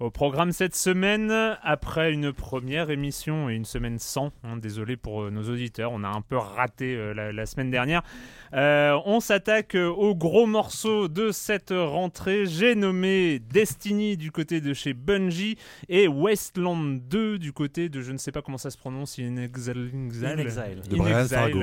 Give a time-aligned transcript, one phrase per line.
[0.00, 1.30] Au programme cette semaine,
[1.62, 6.04] après une première émission et une semaine sans, hein, désolé pour euh, nos auditeurs, on
[6.04, 8.00] a un peu raté euh, la, la semaine dernière,
[8.54, 12.46] euh, on s'attaque au gros morceau de cette rentrée.
[12.46, 15.58] J'ai nommé Destiny du côté de chez Bungie
[15.90, 19.36] et Wasteland 2 du côté de je ne sais pas comment ça se prononce, In
[19.36, 20.06] Exile, In
[20.38, 21.60] Exile, De In Brian Exile, Fargo.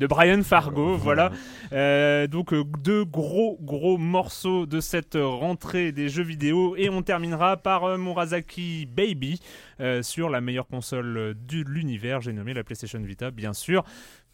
[0.00, 1.30] de Brian Fargo, voilà.
[1.72, 7.56] Euh, donc deux gros gros morceaux de cette rentrée des jeux vidéo et on terminera
[7.56, 9.40] par euh, Murasaki Baby
[9.80, 12.20] euh, sur la meilleure console euh, de l'univers.
[12.20, 13.84] J'ai nommé la PlayStation Vita, bien sûr.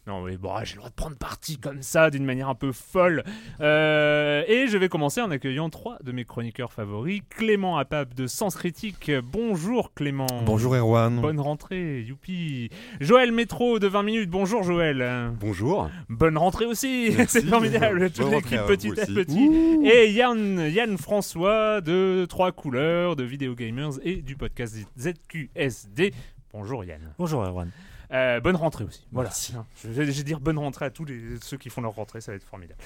[0.05, 2.73] Non, mais bon, j'ai le droit de prendre parti comme ça, d'une manière un peu
[2.73, 3.23] folle.
[3.61, 7.21] Euh, et je vais commencer en accueillant trois de mes chroniqueurs favoris.
[7.29, 9.09] Clément Apap de Sens Critique.
[9.23, 10.27] Bonjour Clément.
[10.45, 11.21] Bonjour Erwan.
[11.21, 12.69] Bonne rentrée, youpi.
[12.99, 14.29] Joël Métro de 20 minutes.
[14.29, 15.31] Bonjour Joël.
[15.39, 15.89] Bonjour.
[16.09, 19.49] Bonne rentrée aussi, c'est formidable, toute l'équipe à petit à petit.
[19.85, 26.13] Et Yann, Yann François de Trois Couleurs, de Video Gamers et du podcast ZQSD.
[26.51, 27.13] Bonjour Yann.
[27.17, 27.71] Bonjour Erwan.
[28.13, 29.05] Euh, bonne rentrée aussi.
[29.11, 29.29] Voilà.
[29.29, 29.53] Merci.
[29.83, 32.21] Je vais, je vais dire bonne rentrée à tous les, ceux qui font leur rentrée,
[32.21, 32.79] ça va être formidable.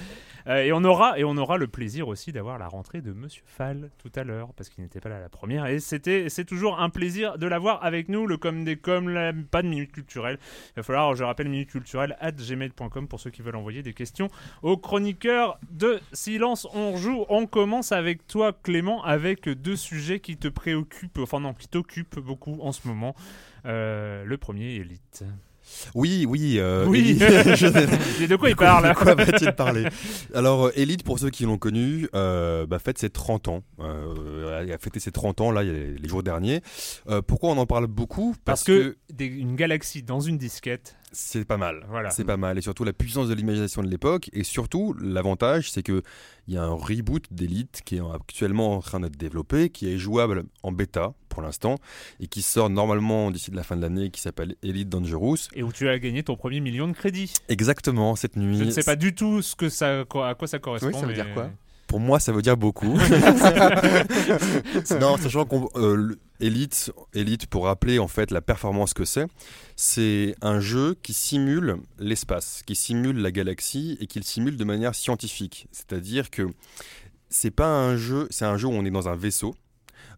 [0.46, 3.42] Euh, et on aura et on aura le plaisir aussi d'avoir la rentrée de Monsieur
[3.46, 6.44] Fall tout à l'heure parce qu'il n'était pas là à la première et c'était c'est
[6.46, 8.26] toujours un plaisir de l'avoir avec nous.
[8.26, 10.38] Le com des com, la- pas de minute culturelle.
[10.70, 13.92] Il va falloir, je rappelle, minute culturelle at gmail.com pour ceux qui veulent envoyer des
[13.94, 14.28] questions
[14.62, 17.26] aux chroniqueurs de Silence on joue.
[17.28, 22.18] On commence avec toi Clément avec deux sujets qui te préoccupent, enfin non, qui t'occupent
[22.18, 23.14] beaucoup en ce moment.
[23.66, 25.24] Euh, le premier, Elite.
[25.94, 26.54] Oui, oui.
[26.58, 27.18] euh, Oui.
[27.20, 29.84] Je- de quoi il parle De quoi va-t-il parler
[30.34, 33.62] Alors, euh, Elite, pour ceux qui l'ont connu, euh, bah, fête ses 30 ans.
[33.80, 36.62] Euh, elle a fêté ses 30 ans, là, les, jours derniers.
[37.26, 38.34] Pourquoi on en parle beaucoup?
[38.46, 41.84] Parce que, des- une galaxie dans une disquette, c'est pas mal.
[41.88, 42.10] voilà.
[42.10, 42.58] C'est pas mal.
[42.58, 44.30] Et surtout, la puissance de l'imagination de l'époque.
[44.32, 46.02] Et surtout, l'avantage, c'est que
[46.46, 49.98] il y a un reboot d'Elite qui est actuellement en train d'être développé, qui est
[49.98, 51.76] jouable en bêta pour l'instant,
[52.20, 55.36] et qui sort normalement d'ici de la fin de l'année, qui s'appelle Elite Dangerous.
[55.54, 57.32] Et où tu as gagné ton premier million de crédits.
[57.48, 58.56] Exactement, cette nuit.
[58.58, 60.04] Je ne sais pas du tout ce que ça, à
[60.34, 60.88] quoi ça correspond.
[60.88, 61.50] Oui, ça veut mais- dire quoi?
[61.88, 62.96] Pour moi, ça veut dire beaucoup.
[65.00, 66.92] non, sachant qu'on euh, Elite,
[67.48, 69.26] pour rappeler en fait la performance que c'est,
[69.74, 74.64] c'est un jeu qui simule l'espace, qui simule la galaxie et qui le simule de
[74.64, 75.66] manière scientifique.
[75.72, 76.46] C'est-à-dire que
[77.30, 79.54] c'est pas un jeu, c'est un jeu où on est dans un vaisseau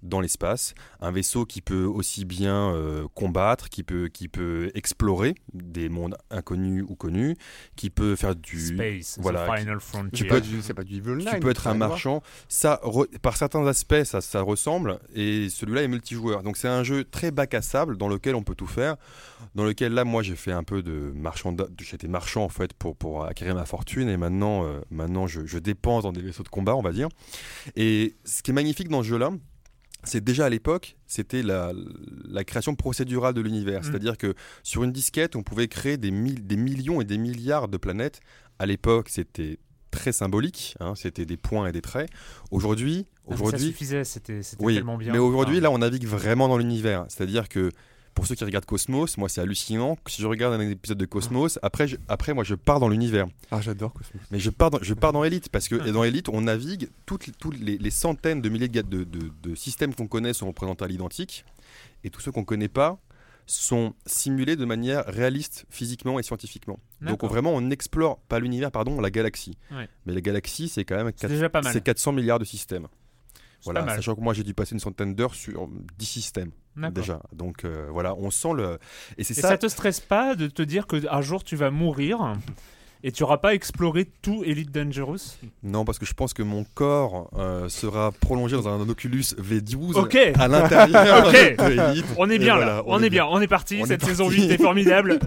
[0.02, 5.34] dans l'espace, un vaisseau qui peut aussi bien euh, combattre, qui peut, qui peut explorer
[5.52, 7.36] des mondes inconnus ou connus,
[7.76, 10.10] qui peut faire du, Space, Voilà, the Final Frontier.
[10.14, 12.22] C'est pas du, c'est pas du Evil tu peux être un marchand.
[12.48, 14.98] Ça, re- par certains aspects, ça, ça ressemble.
[15.14, 16.42] Et celui-là est multijoueur.
[16.42, 18.96] Donc c'est un jeu très bac à sable dans lequel on peut tout faire.
[19.54, 21.54] Dans lequel là, moi, j'ai fait un peu de marchand.
[21.80, 24.08] J'étais marchand en fait pour, pour acquérir ma fortune.
[24.08, 27.08] Et maintenant, euh, maintenant, je, je dépense dans des vaisseaux de combat, on va dire.
[27.76, 29.30] Et ce qui est magnifique dans ce jeu-là,
[30.04, 31.72] c'est déjà à l'époque, c'était la,
[32.28, 33.80] la création procédurale de l'univers.
[33.80, 33.84] Mm.
[33.84, 37.68] C'est-à-dire que sur une disquette, on pouvait créer des, mille- des millions et des milliards
[37.68, 38.20] de planètes.
[38.58, 39.58] À l'époque, c'était
[39.90, 42.08] très symbolique, hein, c'était des points et des traits.
[42.50, 45.12] Aujourd'hui, Ah, mais ça aujourd'hui, suffisait, c'était oui, tellement bien.
[45.12, 47.06] mais aujourd'hui, Enfin, là, on navigue vraiment dans l'univers.
[47.08, 47.70] C'est-à-dire que
[48.14, 49.96] pour ceux qui regardent Cosmos, moi, c'est hallucinant.
[50.06, 53.26] Si je regarde un épisode de Cosmos, après, je- après moi, je pars dans l'univers.
[53.50, 54.22] Ah, j'adore Cosmos.
[54.30, 55.90] Mais je pars dans, je pars dans Elite parce que Ah.
[55.90, 59.30] dans Elite, on navigue toutes, les- toutes les, les centaines de milliers de, de- de-
[59.42, 61.44] de systèmes qu'on connaît sont représentés à l'identique
[62.04, 62.98] et tous ceux qu'on connaît pas
[63.46, 66.78] sont simulés de manière réaliste physiquement et scientifiquement.
[67.00, 69.56] Donc on- vraiment, on explore pas l'univers, pardon, la galaxie.
[69.72, 69.88] Ouais.
[70.06, 71.72] Mais la galaxie, c'est quand même C'est quatre- déjà pas mal.
[71.72, 72.86] c'est 400 milliards de systèmes.
[73.64, 75.68] Voilà, sachant que moi j'ai dû passer une centaine d'heures sur
[75.98, 76.50] 10 systèmes.
[76.88, 77.20] Déjà.
[77.32, 78.78] Donc euh, voilà, on sent le.
[79.18, 79.48] Et c'est ça.
[79.48, 82.34] ça te stresse pas de te dire qu'un jour tu vas mourir
[83.02, 85.38] et tu n'auras pas exploré tout Elite Dangerous?
[85.62, 89.94] Non, parce que je pense que mon corps euh, sera prolongé dans un Oculus V12
[89.96, 90.16] Ok.
[90.38, 92.04] à l'intérieur de Elite.
[92.18, 94.14] On est bien voilà, là, on, est bien, on est parti, On est cette parti.
[94.16, 95.18] saison 8 est formidable.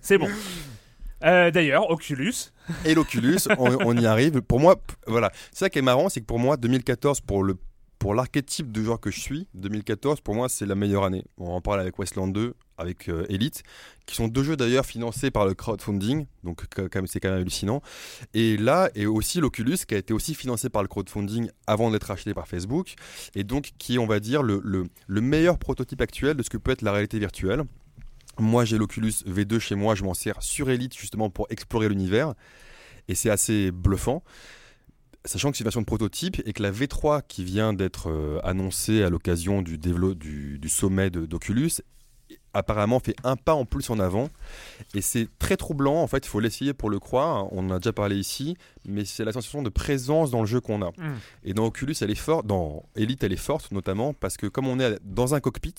[0.00, 0.28] C'est bon.
[1.24, 2.32] Euh, D'ailleurs, Oculus,
[2.84, 4.40] Et l'Oculus, on, on y arrive.
[4.40, 4.76] Pour moi,
[5.06, 5.30] voilà.
[5.52, 7.56] C'est ça qui est marrant, c'est que pour moi, 2014, pour le
[7.98, 11.24] pour l'archétype de joueur que je suis, 2014, pour moi, c'est la meilleure année.
[11.36, 13.62] On en parle avec Westland 2, avec euh, Elite,
[14.06, 16.62] qui sont deux jeux d'ailleurs financés par le crowdfunding, donc
[17.06, 17.82] c'est quand même hallucinant.
[18.34, 22.10] Et là, et aussi l'Oculus, qui a été aussi financé par le crowdfunding avant d'être
[22.10, 22.94] acheté par Facebook,
[23.34, 26.70] et donc qui est, on va dire, le meilleur prototype actuel de ce que peut
[26.70, 27.64] être la réalité virtuelle.
[28.38, 32.34] Moi, j'ai l'Oculus V2 chez moi, je m'en sers sur Elite justement pour explorer l'univers,
[33.08, 34.22] et c'est assez bluffant.
[35.28, 38.40] Sachant que c'est une version de prototype et que la V3 qui vient d'être euh,
[38.44, 41.70] annoncée à l'occasion du, dévelop- du, du sommet d'Oculus
[42.54, 44.28] apparemment fait un pas en plus en avant
[44.94, 47.78] et c'est très troublant en fait il faut l'essayer pour le croire on en a
[47.78, 51.14] déjà parlé ici mais c'est la sensation de présence dans le jeu qu'on a Hmm.
[51.44, 54.66] et dans Oculus elle est forte dans Elite elle est forte notamment parce que comme
[54.66, 55.74] on est dans un cockpit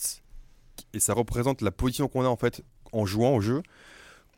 [0.93, 2.63] et ça représente la position qu'on a en fait
[2.93, 3.61] en jouant au jeu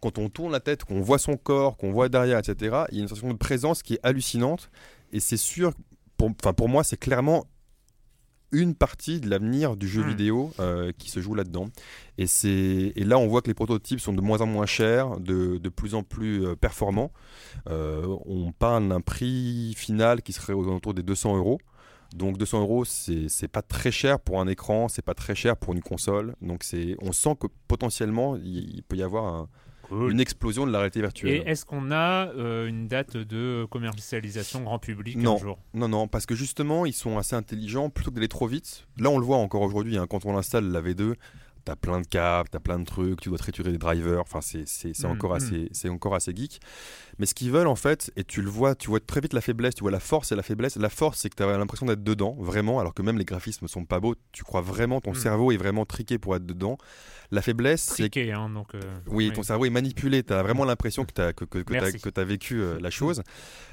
[0.02, 2.56] quand on tourne la tête, qu'on voit son corps, qu'on voit derrière, etc.,
[2.92, 4.72] il y a une sensation de présence qui est hallucinante.
[5.12, 5.74] Et c'est sûr,
[6.18, 7.46] pour, pour moi, c'est clairement
[8.54, 10.08] une partie de l'avenir du jeu Mm.
[10.10, 11.70] vidéo euh, qui se joue là-dedans.
[12.18, 12.26] Et,
[13.00, 15.70] et là, on voit que les prototypes sont de moins en moins chers, de, de
[15.70, 17.12] plus en plus euh, performants.
[17.70, 21.60] Euh, on parle d'un prix final qui serait aux alentours des 200 euros.
[22.14, 25.72] Donc 200 euros, c'est pas très cher pour un écran, c'est pas très cher pour
[25.72, 26.36] une console.
[26.42, 26.66] Donc
[27.02, 29.50] on sent que potentiellement il, il peut y avoir un-
[30.10, 31.44] une explosion de la réalité Et virtuelle.
[31.46, 35.36] est-ce qu'on a euh, une date de commercialisation grand public Non.
[35.36, 35.60] un jour?
[35.74, 38.88] Non, non, parce que justement, ils sont assez intelligents plutôt que d'aller trop vite.
[38.98, 41.16] Là, on le voit encore aujourd'hui, hein, quand on installe la V2,
[41.64, 44.68] t'as plein de câbles, t'as plein de trucs, tu dois triturer des drivers, enfin, c'est
[44.68, 45.36] c'est- c'est Mm, encore, mm.
[45.36, 46.60] assez, c'est encore assez geek.
[47.20, 49.42] Mais ce qu'ils veulent, en fait, et tu le vois, tu vois très vite la
[49.42, 50.76] faiblesse, tu vois la force et la faiblesse.
[50.78, 53.68] La force, c'est que tu as l'impression d'être dedans, vraiment, alors que même les graphismes
[53.68, 55.16] sont pas beaux, tu crois vraiment, ton Mm.
[55.16, 56.78] cerveau est vraiment triqué pour être dedans.
[57.32, 58.76] La faiblesse, c'est Triqué, hein, donc.
[58.76, 60.22] euh, Oui, ton cerveau est manipulé.
[60.24, 62.90] Tu as vraiment l'impression que tu as, que, que, que t'as- t'as vécu euh, la
[62.90, 63.22] chose.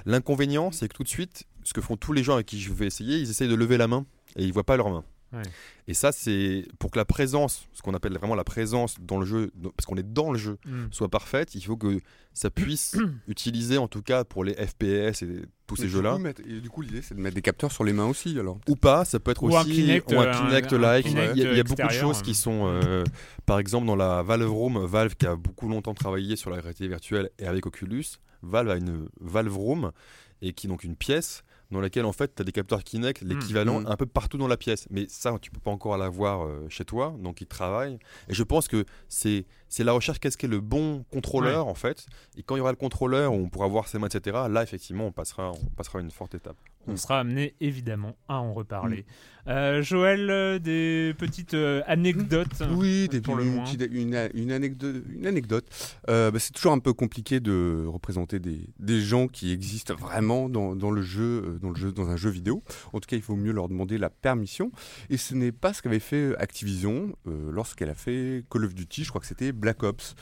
[0.07, 2.73] L'inconvénient, c'est que tout de suite, ce que font tous les gens avec qui je
[2.73, 4.07] vais essayer, ils essayent de lever la main
[4.37, 5.05] et ils voient pas leur main.
[5.33, 5.43] Ouais.
[5.87, 9.27] Et ça, c'est pour que la présence, ce qu'on appelle vraiment la présence dans le
[9.27, 10.87] jeu, parce qu'on est dans le jeu, hmm.
[10.91, 12.01] soit parfaite, il faut que
[12.33, 12.97] ça puisse
[13.29, 16.19] utiliser, en tout cas pour les FPS et tous ces jeux-là.
[16.47, 18.59] Et du coup, l'idée, c'est de mettre des capteurs sur les mains aussi, alors.
[18.69, 21.07] Ou pas, ça peut être Ou un aussi Kinect, ou un euh, Kinect-like.
[21.07, 22.35] Il y a- Kinect il y a, beaucoup de choses qui euh.
[22.35, 23.05] sont, euh,
[23.45, 26.89] par exemple, dans la Valve Room, Valve qui a beaucoup longtemps travaillé sur la réalité
[26.89, 28.05] virtuelle et avec Oculus,
[28.43, 29.93] Valve a une Valve Room
[30.41, 33.23] et qui est donc une pièce dans laquelle en fait tu as des capteurs Kinect,
[33.23, 33.87] l'équivalent Mm.
[33.89, 34.87] un peu partout dans la pièce.
[34.91, 37.99] Mais ça, tu peux pas encore l'avoir euh, chez toi, donc ils travaillent.
[38.29, 42.07] Et je pense que c'est c'est la recherche qu'est-ce qu'est le bon contrôleur en fait.
[42.37, 44.37] Et quand il y aura le contrôleur, où on pourra voir ses mains, etc.
[44.49, 46.57] Là, effectivement, on passera, on passera une forte étape.
[46.89, 49.05] On sera amené évidemment à en reparler.
[49.47, 54.97] Euh, Joël, euh, des petites euh, anecdotes Oui, des, pour le une, une- une anecdote.
[55.11, 55.65] Une anecdote.
[56.07, 60.75] Bah, c'est toujours un peu compliqué de représenter des, des gens qui existent vraiment dans,
[60.77, 62.63] dans le jeu, dans le jeu, dans un jeu vidéo.
[62.93, 64.71] En tout cas, il faut mieux leur demander la permission.
[65.09, 69.05] Et ce n'est pas ce qu'avait fait Activision lorsqu'elle a fait Call of Duty.
[69.05, 70.15] Je crois que c'était Black Ops.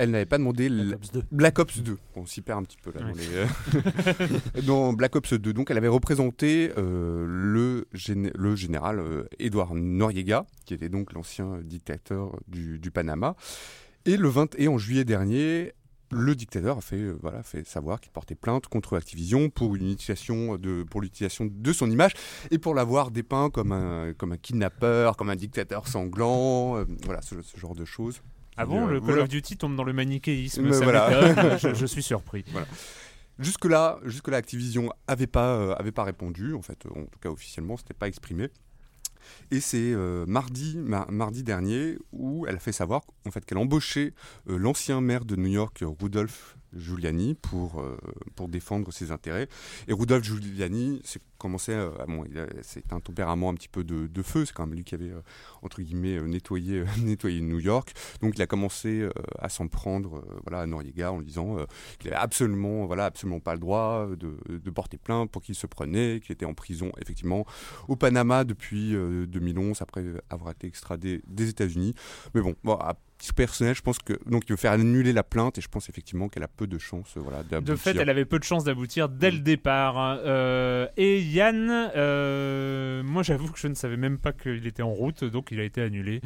[0.00, 1.22] Elle n'avait pas demandé Black Ops 2.
[1.30, 1.98] Black Ops 2.
[2.16, 3.04] On s'y perd un petit peu là.
[3.04, 3.12] Ouais.
[3.12, 5.52] Dans, les, euh, dans Black Ops 2.
[5.52, 11.12] Donc, elle avait représenté euh, le, géné- le général euh, Edward Noriega, qui était donc
[11.12, 13.36] l'ancien dictateur du, du Panama.
[14.06, 15.74] Et, le 20, et en juillet dernier,
[16.10, 19.76] le dictateur a fait, euh, voilà, fait savoir qu'il portait plainte contre Activision pour, de,
[20.98, 22.12] l'utilisation de son image
[22.50, 27.20] et pour l'avoir dépeint comme un, comme un kidnappeur, comme un dictateur sanglant, euh, voilà,
[27.20, 28.22] ce, ce genre de choses.
[28.62, 30.72] Ah bon, le Call of Duty tombe dans le manichéisme.
[30.72, 31.56] Ça voilà.
[31.58, 32.44] je, je suis surpris.
[33.38, 36.54] Jusque-là, jusque-là, Activision avait pas, euh, avait pas répondu.
[36.54, 38.50] En fait, en tout cas officiellement, c'était pas exprimé.
[39.50, 43.58] Et c'est euh, mardi, ma- mardi dernier où elle a fait savoir en fait, qu'elle
[43.58, 44.12] embauchait
[44.48, 47.96] euh, l'ancien maire de New York, Rudolph Giuliani, pour, euh,
[48.36, 49.48] pour défendre ses intérêts.
[49.88, 51.88] Et Rudolph Giuliani, c'est commençait, euh,
[52.60, 55.08] c'est un tempérament un petit peu de, de feu, c'est quand même lui qui avait,
[55.08, 55.22] euh,
[55.62, 57.94] entre guillemets, nettoyé, nettoyé New York.
[58.20, 59.08] Donc il a commencé
[59.38, 61.56] à s'en prendre voilà, à Noriega en lui disant
[61.98, 65.66] qu'il avait absolument, voilà, absolument pas le droit de, de porter plainte pour qu'il se
[65.66, 67.46] prenait, qu'il était en prison, effectivement,
[67.88, 71.94] au Panama depuis euh, 2011, après avoir été extradé des États-Unis.
[72.34, 75.22] Mais bon, bon, à titre personnel, je pense que donc il veut faire annuler la
[75.22, 77.76] plainte et je pense effectivement qu'elle a peu de chances, euh, voilà, De d'aboutir.
[77.78, 79.96] fait, elle avait peu de chances d'aboutir dès le départ.
[79.98, 80.18] hein.
[80.24, 84.90] Euh, et Yann, euh, moi j'avoue que je ne savais même pas qu'il était en
[84.92, 86.20] route, donc il a été annulé.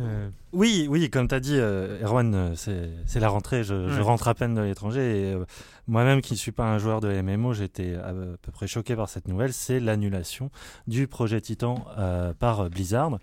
[0.00, 3.62] Euh, Oui, oui, comme tu as dit, euh, Erwan, c'est c'est la rentrée.
[3.62, 5.00] Je, rentre à peine de l'étranger.
[5.00, 5.44] Et euh,
[5.86, 9.08] moi-même, qui ne suis pas un joueur de MMO, j'étais à, peu près choqué par
[9.08, 9.52] cette nouvelle.
[9.52, 10.50] C'est l'annulation
[10.86, 13.18] du projet Titan euh, par Blizzard.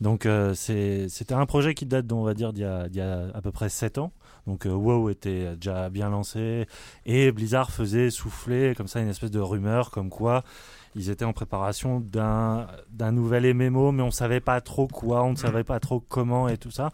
[0.00, 3.00] Donc, euh, c'était un projet qui date, on va dire, d'il y, a- d'il y
[3.00, 4.12] a à peu près 7 ans.
[4.46, 6.66] Donc, euh, WoW était déjà bien lancé.
[7.04, 10.44] Et Blizzard faisait souffler comme ça une espèce de rumeur comme quoi
[10.98, 12.66] ils étaient en préparation d'un
[13.12, 16.56] nouvel MMO, mais on savait pas trop quoi, on ne savait pas trop comment et
[16.56, 16.90] tout ça.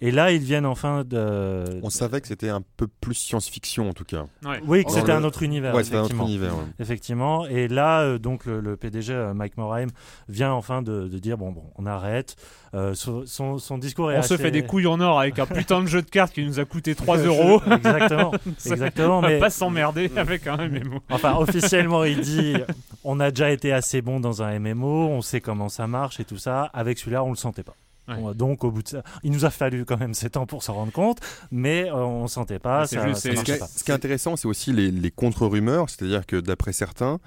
[0.00, 1.64] Et là, ils viennent enfin de.
[1.82, 4.26] On savait que c'était un peu plus science-fiction en tout cas.
[4.44, 4.60] ouais.
[4.66, 5.74] Oui, que c'était le- un autre univers.
[5.74, 6.26] Ouais, c'était un autre effectivement.
[6.28, 6.54] univers.
[6.56, 6.64] ouais.
[6.80, 7.46] Effectivement.
[7.46, 9.86] Et là, euh, donc le, le PDG euh, Mike Morheim
[10.28, 12.36] vient enfin de, de dire bon, bon, on arrête.
[12.74, 15.86] Euh, son, discours est On se fait des couilles en or avec un putain de
[15.86, 17.62] jeu de cartes qui nous a coûté 3 euros.
[17.70, 18.32] Exactement.
[18.66, 19.18] Exactement.
[19.18, 21.00] On va Mais pas s'emmerder avec un MMO.
[21.10, 22.54] Enfin, officiellement, il dit
[23.04, 26.24] on a déjà été assez bon dans un MMO, on sait comment ça marche et
[26.24, 26.64] tout ça.
[26.74, 27.76] Avec celui-là, on le sentait pas.
[28.08, 28.34] Ouais.
[28.34, 30.74] Donc, au bout de ça, il nous a fallu quand même 7 ans pour s'en
[30.74, 32.86] rendre compte, mais euh, on sentait pas.
[32.86, 33.66] Ça, juste- ça Ce qui, est, pas.
[33.66, 37.18] ce qui est intéressant, c'est aussi les, les contre-rumeurs, c'est-à-dire que d'après certains,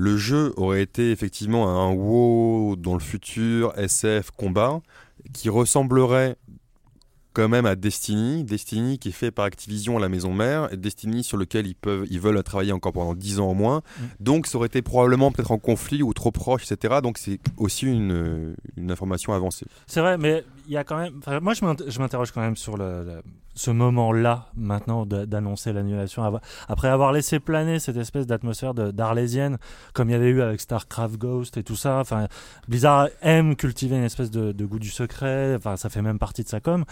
[0.00, 4.80] le jeu aurait été effectivement un WoW dans le futur, SF, combat,
[5.34, 6.36] qui ressemblerait
[7.34, 10.78] quand même à Destiny, Destiny qui est fait par Activision à la maison mère, et
[10.78, 13.78] Destiny sur lequel ils peuvent, ils veulent travailler encore pendant 10 ans au moins.
[13.78, 14.04] Mm.
[14.20, 17.00] Donc ça aurait été probablement peut-être en conflit ou trop proche, etc.
[17.02, 19.66] Donc c'est aussi une, une information avancée.
[19.86, 21.20] C'est vrai, mais y a quand même.
[21.42, 23.22] moi, je m'int- je m'interroge quand même sur le,
[23.54, 26.22] ce moment-là, maintenant, d'annoncer l'annulation.
[26.68, 29.58] Après avoir laissé planer cette espèce d'atmosphère d'arlésienne,
[29.92, 32.02] comme il y avait eu avec StarCraft Ghost et tout ça.
[32.68, 35.58] Blizzard aime cultiver une espèce de, de goût du secret.
[35.76, 36.84] Ça fait même partie de sa com.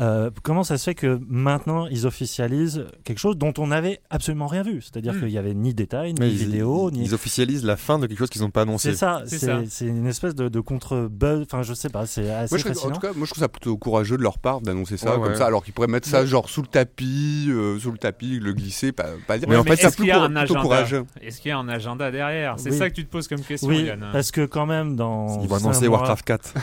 [0.00, 4.46] Euh, comment ça se fait que maintenant ils officialisent quelque chose dont on n'avait absolument
[4.48, 4.82] rien vu?
[4.82, 5.18] C'est-à-dire Mm.
[5.20, 7.04] qu'il n'y avait ni détails, ni Mais ils, vidéo, ils- ni.
[7.04, 8.90] ils officialisent la fin de quelque chose qu'ils n'ont pas annoncé.
[8.90, 9.22] C'est ça,
[9.68, 11.42] C'est une espèce de, de contre-buzz.
[11.42, 13.42] Enfin, je sais pas, c'est assez Moi, je, trouve- en tout cas, moi, je trouve
[13.42, 15.38] ça plutôt courageux de leur part d'annoncer ça Ouais, comme ouais.
[15.38, 18.52] ça, alors qu'ils pourraient mettre ça genre sous le tapis, euh, sous le tapis, le
[18.52, 19.48] glisser, pas, pas dire.
[19.48, 21.04] Mais en fait, ça est-ce qu'il y a un plutôt agenda courageux.
[21.22, 22.54] Est-ce qu'il y a un agenda derrière?
[22.58, 22.78] C'est Oui.
[22.78, 24.04] ça que tu te poses comme question, Oui, Yann.
[24.12, 25.40] parce que quand même dans.
[25.42, 26.54] Ils vont annoncer Warcraft 4.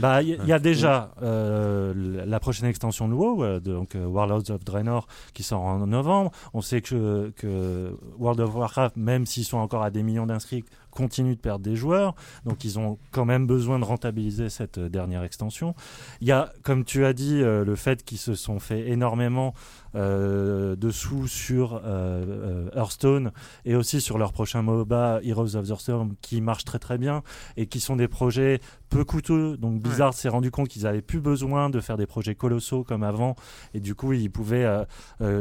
[0.00, 3.94] Bah, il y, il y a déjà euh, la prochaine extension de WoW, euh, donc
[3.94, 6.30] euh, Warlords of Draenor, qui sort en novembre.
[6.54, 10.64] On sait que, que World of Warcraft, même s'ils sont encore à des millions d'inscrits,
[10.92, 12.14] continue de perdre des joueurs.
[12.44, 15.74] Donc, ils ont quand même besoin de rentabiliser cette euh, dernière extension.
[16.20, 19.54] Il y a, comme tu as dit, euh, le fait qu'ils se sont fait énormément
[19.94, 23.32] euh, de sous sur euh, Hearthstone
[23.64, 27.22] et aussi sur leur prochain MOBA Heroes of the Storm qui marche très très bien
[27.56, 29.56] et qui sont des projets peu coûteux.
[29.56, 33.02] Donc Blizzard s'est rendu compte qu'ils n'avaient plus besoin de faire des projets colossaux comme
[33.02, 33.34] avant
[33.74, 34.84] et du coup ils pouvaient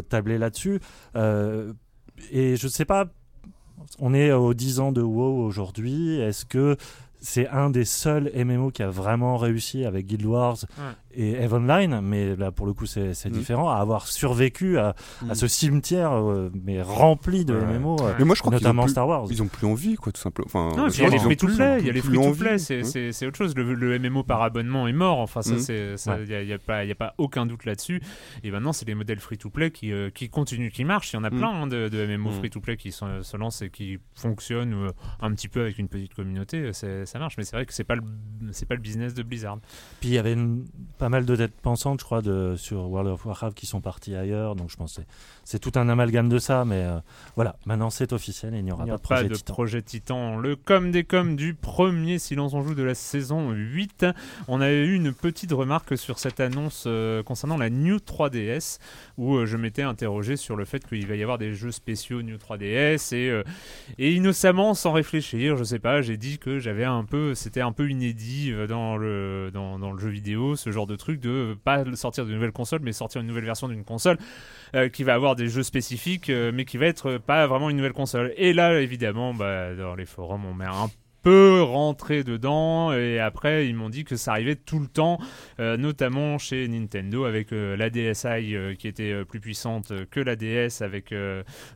[0.10, 0.80] tabler là-dessus.
[2.32, 3.06] Et je sais pas,
[4.00, 6.20] on est aux 10 ans de WoW aujourd'hui.
[6.20, 6.78] Est-ce que
[7.22, 10.58] c'est un des seuls MMO qui a vraiment réussi avec Guild Wars.
[11.14, 13.30] Et Eve Online, mais là pour le coup c'est Mm.
[13.32, 15.32] différent, à avoir survécu à, Mm.
[15.32, 17.62] à ce cimetière euh, mais rempli de Ouais.
[17.78, 19.28] MMO, euh, Mais moi, je crois notamment plus, Star Wars.
[19.30, 20.48] ils ont plus envie, quoi, tout simplement.
[20.48, 22.16] Enfin, Non, puis il y a les free to play, il y a les free
[22.18, 23.56] to play, c'est autre chose.
[23.56, 26.24] Le, le MMO par abonnement est mort, enfin ça, c'est Ouais.
[26.24, 28.02] il y a, y a pas il y a pas aucun doute là-dessus.
[28.44, 31.14] Et maintenant c'est les modèles free to play qui euh, qui continuent, qui marchent.
[31.14, 33.38] Il y en a plein hein, de, de MMO free to play qui sont- se
[33.38, 34.90] lancent et qui fonctionnent euh,
[35.22, 36.72] un petit peu avec une petite communauté.
[36.74, 38.02] Ça marche, mais c'est vrai que c'est pas le
[38.52, 39.60] c'est pas le business de Blizzard.
[40.00, 40.66] Puis il y avait une-
[41.02, 44.16] pas mal de têtes pensantes, je crois, de, sur World of Warcraft qui sont partis
[44.16, 44.56] ailleurs.
[44.56, 45.02] Donc je pense que
[45.52, 46.66] c'est- tout un amalgame de ça.
[46.66, 46.98] Mais euh,
[47.36, 49.54] voilà, maintenant c'est officiel et il n'y aura Il pas de projet pas de Titan.
[49.54, 50.38] projet Titan.
[50.38, 54.06] Le com des coms du premier Silence on joue de la saison 8.
[54.48, 58.80] On a eu une petite remarque sur cette annonce euh, concernant la New 3DS
[59.18, 62.22] où euh, je m'étais interrogé sur le fait qu'il va y avoir des jeux spéciaux
[62.22, 63.42] New 3DS et,
[63.98, 67.72] et innocemment, sans réfléchir, je sais pas, j'ai dit que j'avais un peu, c'était un
[67.72, 71.84] peu inédit dans le, dans, dans le jeu vidéo, ce genre de truc de pas
[71.96, 74.18] sortir de nouvelle console mais sortir une nouvelle version d'une console
[74.94, 77.78] qui va avoir des jeux spécifiques, euh, mais qui va être euh, pas vraiment une
[77.78, 78.34] nouvelle console.
[78.38, 80.90] Et là, évidemment, bah, dans les forums, on met un
[81.22, 85.20] peu rentrer dedans et après ils m'ont dit que ça arrivait tout le temps,
[85.60, 90.36] euh, notamment chez Nintendo avec euh, la DSi euh, qui était plus puissante que la
[90.36, 91.14] DS avec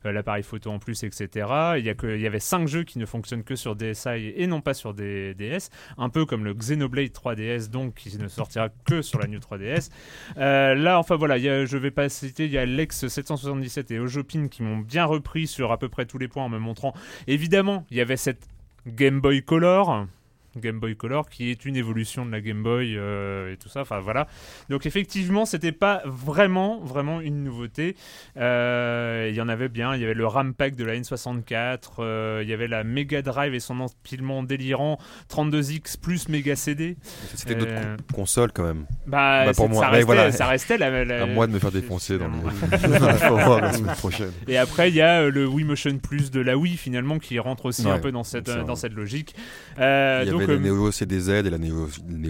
[0.03, 1.47] l'appareil photo en plus, etc.
[1.77, 4.47] Il y, a il y avait 5 jeux qui ne fonctionnent que sur DSi et
[4.47, 8.69] non pas sur des DS, un peu comme le Xenoblade 3DS donc qui ne sortira
[8.85, 9.89] que sur la New 3DS.
[10.37, 13.99] là, enfin voilà, y a, je vais pas citer, il y a Lex 777 et
[13.99, 16.93] Ojopin qui m'ont bien repris sur à peu près tous les points en me montrant.
[17.27, 18.47] Évidemment, il y avait cette
[18.85, 20.07] Game Boy Color.
[20.55, 23.81] Game Boy Color qui est une évolution de la Game Boy euh, et tout ça
[23.81, 24.27] enfin voilà.
[24.69, 27.95] Donc effectivement c'était pas vraiment vraiment une nouveauté.
[28.37, 29.95] Euh, il y en avait bien.
[29.95, 33.21] Il y avait le RAM pack de la N64 euh, il y avait la Mega
[33.21, 34.97] Drive et son empilement délirant
[35.29, 36.97] 32X plus Mega CD
[37.33, 37.73] c'était d'autres
[38.13, 38.85] consoles quand même.
[39.07, 40.31] bah, bah pour moi ça restait, voilà.
[40.31, 42.33] ça restait la, à moi de me faire défoncer dans le
[43.61, 44.31] la semaine prochaine.
[44.47, 47.65] Et après il y a le Wii Motion Plus de la Wii finalement qui rentre
[47.65, 49.35] aussi un peu dans cette dans cette logique.
[49.77, 51.87] Donc la Neo CDZ et la Neo,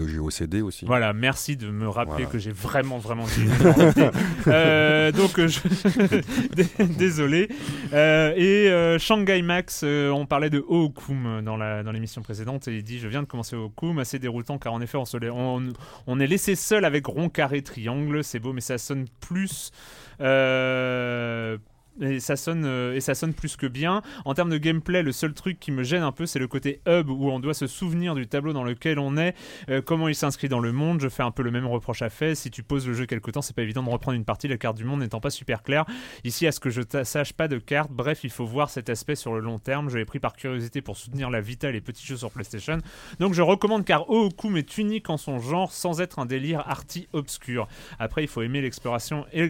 [0.08, 0.84] Geo CD aussi.
[0.84, 3.46] Voilà, merci de me rappeler que j'ai vraiment, vraiment dit.
[4.46, 6.82] euh, donc, euh, je...
[6.98, 7.48] désolé.
[7.92, 11.56] Euh, et euh, Shanghai Max, on parlait de Hokum dans
[11.92, 14.80] l'émission dans précédente et il dit Je viens de commencer Hokum, assez déroutant car en
[14.80, 15.72] effet, on, se on,
[16.06, 18.22] on est laissé seul avec rond, carré, triangle.
[18.24, 19.70] C'est beau, mais ça sonne plus.
[20.20, 21.58] Euh,
[22.00, 24.02] et ça sonne euh, et ça sonne plus que bien.
[24.24, 26.80] En termes de gameplay, le seul truc qui me gêne un peu, c'est le côté
[26.86, 29.34] hub où on doit se souvenir du tableau dans lequel on est,
[29.70, 31.00] euh, comment il s'inscrit dans le monde.
[31.00, 32.34] Je fais un peu le même reproche à fait.
[32.34, 34.56] Si tu poses le jeu quelque temps, c'est pas évident de reprendre une partie, la
[34.56, 35.84] carte du monde n'étant pas super claire.
[36.24, 37.90] Ici, à ce que je sache pas de carte.
[37.90, 39.88] Bref, il faut voir cet aspect sur le long terme.
[39.90, 42.78] Je l'ai pris par curiosité pour soutenir la Vita et les petits jeux sur PlayStation.
[43.20, 47.08] Donc je recommande car Ookum est unique en son genre sans être un délire arty
[47.12, 47.68] obscur.
[47.98, 49.48] Après, il faut aimer l'exploration et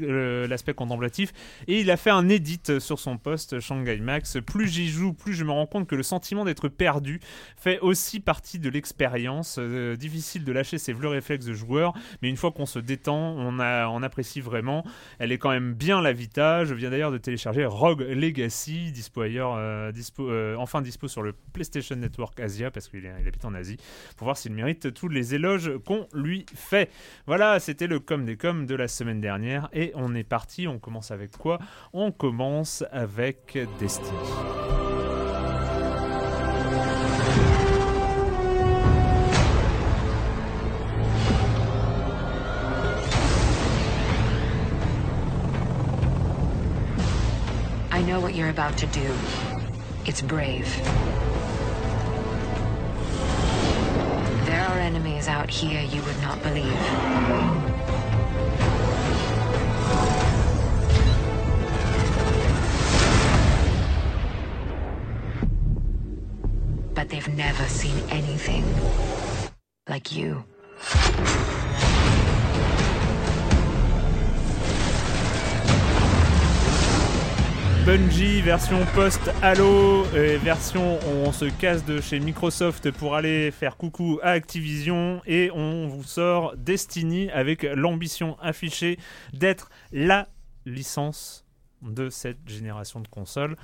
[0.49, 1.33] l'aspect contemplatif.
[1.67, 4.37] Et il a fait un edit sur son poste Shanghai Max.
[4.45, 7.21] Plus j'y joue, plus je me rends compte que le sentiment d'être perdu
[7.57, 9.57] fait aussi partie de l'expérience.
[9.59, 13.17] Euh, difficile de lâcher ses vieux réflexes de joueur, mais une fois qu'on se détend,
[13.17, 14.85] on, a, apprécie vraiment.
[15.19, 16.65] Elle est quand même bien la Vita.
[16.65, 21.23] Je viens d'ailleurs de télécharger Rogue Legacy, dispo ailleurs, euh, dispo, euh, enfin dispo sur
[21.23, 23.79] le PlayStation Network Asia, parce qu'il habite en Asie,
[24.17, 26.91] pour voir s'il mérite tous les éloges qu'on lui fait.
[27.27, 30.69] Voilà, c'était le com des com de la semaine dernière, et on est parti.
[30.69, 31.59] On commence avec quoi?
[31.93, 32.26] On commence
[32.93, 34.11] avec Destiny.
[47.91, 49.13] I know what you're about to do.
[50.05, 50.67] It's brave.
[54.47, 57.66] There are enemies out here you would not believe.
[67.09, 68.65] They've never seen anything
[69.89, 70.43] like you.
[77.85, 80.03] Bungie, version post-Halo,
[80.43, 85.87] version on se casse de chez Microsoft pour aller faire coucou à Activision et on
[85.87, 88.99] vous sort Destiny avec l'ambition affichée
[89.33, 90.27] d'être la
[90.65, 91.46] licence
[91.83, 93.57] de cette génération de consoles.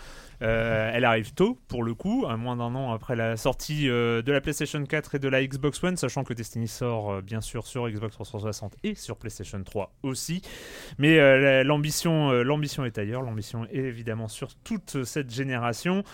[0.43, 4.23] Euh, elle arrive tôt, pour le coup, à moins d'un an après la sortie euh,
[4.23, 7.41] de la PlayStation 4 et de la Xbox One, sachant que Destiny sort euh, bien
[7.41, 10.43] sûr sur Xbox 360 et sur PlayStation 3 aussi.
[10.99, 16.05] Mais l'ambition, l'ambition est ailleurs, l'ambition est évidemment sur toute cette génération.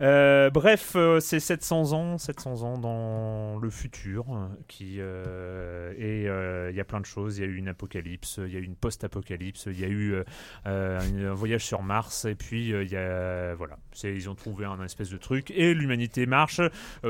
[0.00, 4.26] Euh, bref, euh, c'est 700 ans, 700 ans dans le futur,
[4.68, 7.38] qui euh, et il y a plein de choses.
[7.38, 9.88] Il y a eu une apocalypse, il y a eu une post-apocalypse, il y a
[9.88, 10.16] eu
[10.64, 15.10] un voyage sur Mars, et puis il y a voilà, ils ont trouvé un espèce
[15.10, 16.60] de truc et l'humanité marche,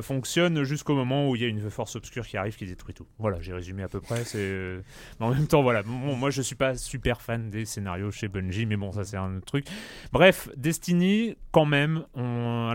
[0.01, 3.07] fonctionne jusqu'au moment où il y a une force obscure qui arrive qui détruit tout.
[3.19, 4.25] Voilà, j'ai résumé à peu près.
[4.25, 4.77] C'est
[5.19, 8.67] mais en même temps voilà, moi je suis pas super fan des scénarios chez Bungie,
[8.67, 9.67] mais bon ça c'est un autre truc.
[10.13, 12.05] Bref, Destiny quand même.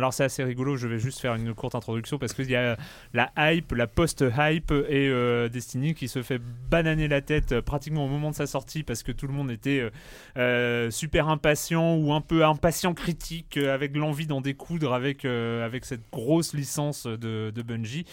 [0.02, 2.76] Alors c'est assez rigolo, je vais juste faire une courte introduction parce qu'il y a
[3.14, 8.06] la hype, la post-hype et euh, Destiny qui se fait bananer la tête euh, pratiquement
[8.06, 9.92] au moment de sa sortie parce que tout le monde était
[10.38, 16.10] euh, super impatient ou un peu impatient critique avec l'envie d'en découdre avec, avec cette
[16.12, 18.06] grosse licence de, de Bungie.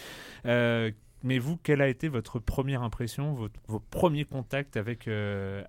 [1.23, 3.35] Mais vous, quelle a été votre première impression,
[3.67, 5.07] vos premiers contacts avec,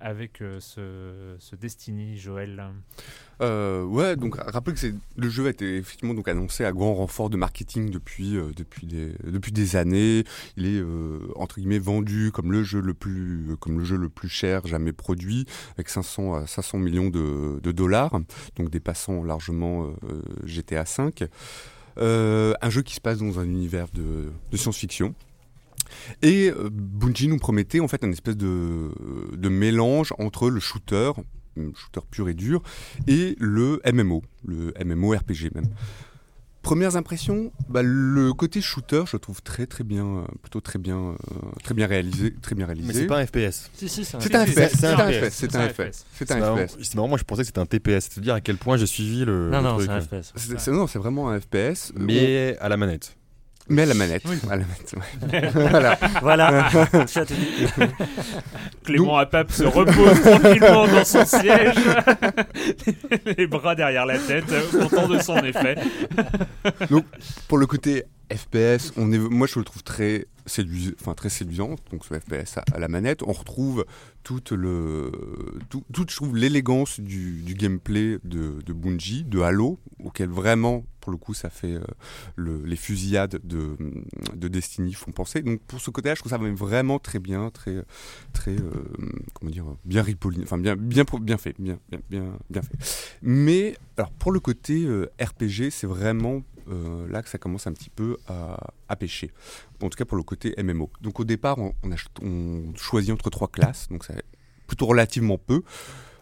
[0.01, 2.73] avec ce, ce Destiny, Joël?
[3.41, 4.87] Euh, ouais, donc rappelez que
[5.17, 8.87] le jeu a été effectivement donc annoncé à grand renfort de marketing depuis euh, depuis
[8.87, 10.25] des depuis des années.
[10.57, 14.11] Il est euh, entre guillemets vendu comme le jeu le plus comme le jeu le
[14.11, 18.21] plus cher jamais produit, avec 500 à 500 millions de, dollars,
[18.57, 19.91] donc dépassant largement
[20.45, 21.25] GTA 5.
[21.99, 25.15] Euh, un jeu qui se passe dans un univers de science-fiction.
[26.23, 28.91] Et euh, Bungie nous promettait en fait un espèce de,
[29.37, 31.13] de mélange entre le shooter,
[31.59, 32.63] un shooter pur et dur,
[33.07, 35.69] et le MMO, le MMO RPG même.
[36.63, 40.99] Premières impressions, bah, le côté shooter, je le trouve très très bien, plutôt très bien,
[40.99, 41.15] euh,
[41.65, 42.87] très bien réalisé, très bien réalisé.
[42.87, 43.71] Mais c'est pas un FPS.
[43.73, 46.05] Si, si, c'est un C'est un FPS, c'est c'est un un FPS, c'est un FPS,
[46.13, 46.77] c'est un FPS.
[46.83, 48.11] c'est marrant, moi je pensais que c'était un TPS.
[48.11, 49.49] C'est à quel point j'ai suivi le.
[49.49, 50.01] Non, le non, c'est un.
[50.03, 50.69] FPS.
[50.69, 51.95] Non, c'est vraiment un FPS.
[51.97, 53.17] Mais à la manette.
[53.71, 54.23] Mais à la manette.
[54.27, 54.37] Oui.
[54.51, 55.51] À la manette, ouais.
[55.71, 55.99] voilà.
[56.21, 56.71] Voilà.
[58.85, 61.77] Clément Apap se repose tranquillement dans son siège,
[63.39, 65.77] les bras derrière la tête, content de son effet.
[67.47, 71.77] Pour le côté FPS, on est, moi je le trouve très, séduis, enfin, très séduisant,
[71.91, 73.23] donc ce FPS à, à la manette.
[73.23, 73.85] On retrouve
[74.23, 75.13] toute, le,
[75.69, 80.85] tout, toute, je trouve, l'élégance du, du gameplay de, de Bungie, de Halo, auquel vraiment,
[81.01, 81.85] pour le coup, ça fait euh,
[82.37, 83.77] le- les fusillades de,
[84.35, 85.43] de Destiny font penser.
[85.43, 87.85] Donc pour ce côté-là, je trouve ça vraiment très bien, très,
[88.33, 88.71] très euh,
[89.35, 92.01] comment dire, bien ripolliné, enfin bien, bien, bien fait, bien, bien,
[92.51, 93.17] bien, fait.
[93.23, 96.43] Mais alors pour le côté euh, RPG, c'est vraiment
[97.09, 99.33] là que ça commence un petit peu à, pêcher.
[99.83, 100.89] En tout cas pour le côté MMO.
[101.01, 101.73] Donc au départ, on,
[102.77, 104.23] choisit entre trois classes, donc c'est
[104.69, 105.65] plutôt relativement peu.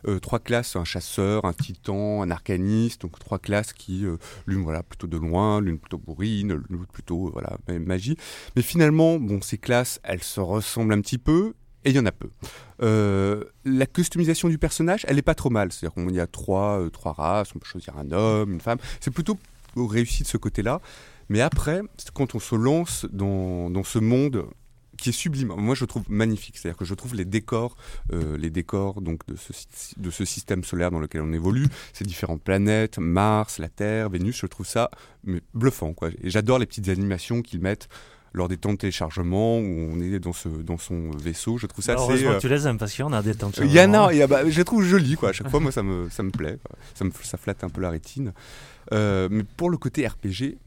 [0.06, 4.62] Euh, trois classes, un chasseur, un titan, un arcaniste, donc trois classes qui, euh, l'une
[4.62, 8.16] voilà plutôt de loin, l'une plutôt bourrine, l'autre plutôt euh, voilà ma- magie.
[8.54, 11.54] Mais finalement, bon, ces classes, elles se ressemblent un petit peu.
[11.84, 12.28] Et il y en a peu.
[13.64, 15.72] La customisation du personnage, elle est pas trop mal.
[15.72, 18.78] C'est-à-dire qu'il y a trois, trois races, on peut choisir un homme, une femme.
[19.00, 19.38] C'est plutôt
[19.76, 20.80] réussi de ce côté-là.
[21.28, 21.82] Mais après,
[22.14, 24.46] quand on se lance dans, dans ce monde
[25.00, 25.52] qui est sublime.
[25.56, 26.56] Moi, je trouve magnifique.
[26.58, 27.76] C'est-à-dire que je trouve les décors,
[28.12, 31.66] euh, les décors donc de ce, sy- de ce système solaire dans lequel on évolue,
[31.92, 34.90] ces différentes planètes, Mars, la Terre, Vénus, je trouve ça
[35.24, 35.92] mais bluffant.
[35.94, 36.10] Quoi.
[36.22, 37.88] Et j'adore les petites animations qu'ils mettent
[38.34, 41.56] lors des temps de téléchargement où on est dans, ce, dans son vaisseau.
[41.56, 42.02] Je trouve ça assez.
[42.02, 43.72] Heureusement euh, que tu les aimes parce qu'il y en a des temps de il
[43.72, 45.30] y en a, il y a- bah, je les trouve jolis, quoi.
[45.30, 46.58] À chaque fois, moi, ça me, ça me plaît.
[46.62, 46.76] quoi.
[46.94, 48.32] Ça, me, ça flatte un peu la rétine.
[48.92, 50.58] Euh, mais pour le côté RPG,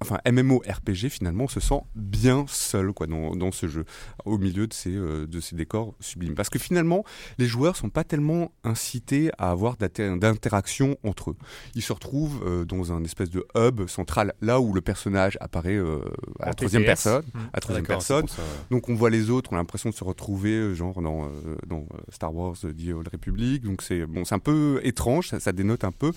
[0.00, 3.84] enfin MMO RPG, finalement, on se sent bien seul, quoi, dans, dans ce jeu,
[4.24, 6.34] au milieu de ces, euh, de ces décors sublimes.
[6.34, 7.04] Parce que finalement,
[7.38, 11.36] les joueurs sont pas tellement incités à avoir d'inter- d'interaction entre eux.
[11.74, 15.76] Ils se retrouvent euh, dans un espèce de hub central, là où le personnage apparaît
[15.76, 16.00] euh,
[16.40, 17.24] à la troisième personne.
[17.34, 17.38] Mm.
[17.52, 18.28] À troisième personne.
[18.28, 18.42] ça.
[18.70, 21.28] Donc on voit les autres, on a l'impression de se retrouver euh, genre dans, euh,
[21.66, 23.62] dans euh, Star Wars The Old Republic.
[23.62, 26.12] Donc c'est bon, c'est un peu étrange, ça, ça dénote un peu.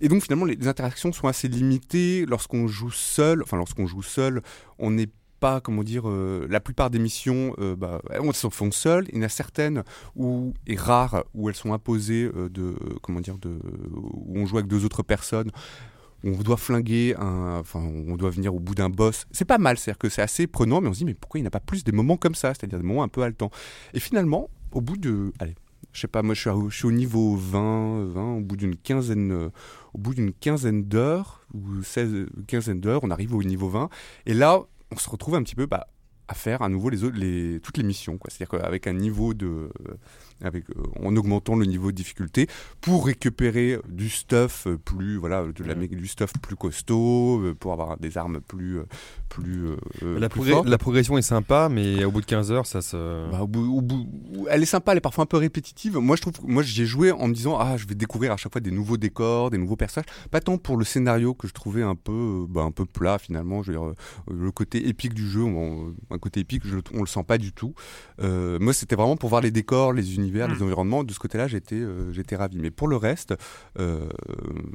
[0.00, 3.42] Et donc finalement les, interactions sont assez limitées lorsqu'on joue seul.
[3.42, 4.42] Enfin lorsqu'on joue seul,
[4.78, 5.08] on n'est
[5.40, 9.06] pas, comment dire, euh, la plupart des missions, euh, bah, on se font seuls.
[9.10, 9.84] Il y en a certaines
[10.14, 13.58] où, et rares, où elles sont imposées euh, de, comment dire, de,
[13.90, 15.50] où on joue avec deux autres personnes
[16.24, 19.26] on doit flinguer un, enfin, on doit venir au bout d'un boss.
[19.30, 21.42] C'est pas mal, c'est-à-dire que c'est assez prenant, mais on se dit, mais pourquoi il
[21.42, 23.50] n'y a pas plus des moments comme ça, c'est-à-dire des moments un peu haletants.
[23.94, 25.54] Et finalement, au bout de, allez,
[25.92, 28.76] je sais pas, moi je suis, je suis au niveau 20, 20 au bout d'une
[28.76, 29.48] quinzaine, euh,
[29.94, 33.88] au bout d'une quinzaine d'heures, ou 16, euh, quinzaine d'heures, on arrive au niveau 20,
[34.26, 35.88] et là, on se retrouve un petit peu, bah,
[36.28, 38.18] à faire à nouveau toutes les missions.
[38.28, 39.70] C'est-à-dire qu'avec un niveau de.
[40.42, 40.64] Euh, Avec,
[41.02, 42.46] en augmentant le niveau de difficulté
[42.80, 45.16] pour récupérer du stuff euh, plus.
[45.16, 48.78] Voilà, de la, du stuff plus costaud, euh, pour avoir des armes plus.
[49.28, 49.66] plus,
[50.02, 53.30] euh, La, plus la progression est sympa, mais au bout de 15 heures, ça se.
[53.30, 54.08] Bah, au bout- au bout-
[54.50, 55.96] elle est sympa, elle est parfois un peu répétitive.
[55.98, 58.36] Moi, je trouve, moi, j'y ai joué en me disant, ah, je vais découvrir à
[58.36, 60.08] chaque fois des nouveaux décors, des nouveaux personnages.
[60.30, 63.62] Pas tant pour le scénario que je trouvais un peu, bah, un peu plat finalement.
[63.62, 63.92] Je veux dire,
[64.30, 67.52] le côté épique du jeu, on- un côté épique, je, on le sent pas du
[67.52, 67.74] tout.
[68.20, 71.04] Euh, moi, c'était vraiment pour voir les décors, les univers, Les environnements.
[71.04, 72.58] De ce côté-là, j'étais, euh, j'étais ravi.
[72.58, 73.34] Mais pour le reste,
[73.78, 74.08] euh,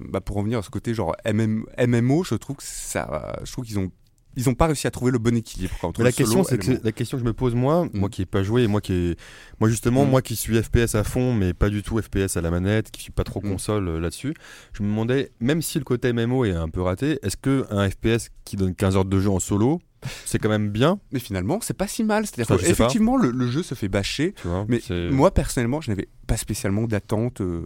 [0.10, 3.65] bah, pour revenir à ce côté genre MM MMO, je trouve que ça, je trouve
[3.65, 3.91] qu'ils ont
[4.36, 6.44] ils ont pas réussi à trouver le bon équilibre quoi, entre Mais la le question,
[6.44, 8.68] c'est que la question que je me pose moi, moi qui ai pas joué, et
[8.68, 9.15] moi qui ai,
[9.60, 10.10] moi justement, Mm.
[10.10, 13.02] moi qui suis FPS à fond, mais pas du tout FPS à la manette, qui
[13.02, 14.34] suis pas trop console euh, là-dessus,
[14.74, 17.89] je me demandais, même si le côté MMO est un peu raté, est-ce que un
[17.89, 19.80] FPS qui donne 15 heures de jeu en solo,
[20.26, 22.26] c'est quand même bien, Mais finalement, c'est pas si mal.
[22.26, 24.34] C'est-à-dire qu'effectivement, le, le jeu se fait bâcher.
[24.41, 27.41] tu vois Mais c'est- moi, personnellement, je n'avais pas spécialement d'attente.
[27.41, 27.63] euh,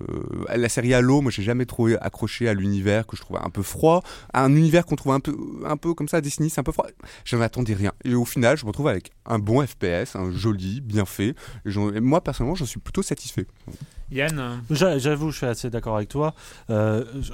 [0.48, 3.50] à la série Halo, moi, j'ai jamais trouvé accroché à l'univers que je trouvais un
[3.50, 4.04] peu froid.
[4.34, 6.72] À un univers qu'on trouve un peu, un peu comme ça, Destiny, c'est un peu
[6.72, 6.88] froid.
[7.26, 7.94] J'en attendais rien.
[8.04, 11.36] Et au final, je me retrouve avec un bon FPS, un joli, bien fait.
[11.66, 13.46] Et moi, personnellement, j'en suis plutôt satisfait.
[14.12, 16.34] Yann, J'a- J'avoue, je suis assez d'accord avec toi.
[16.70, 17.32] Euh, je-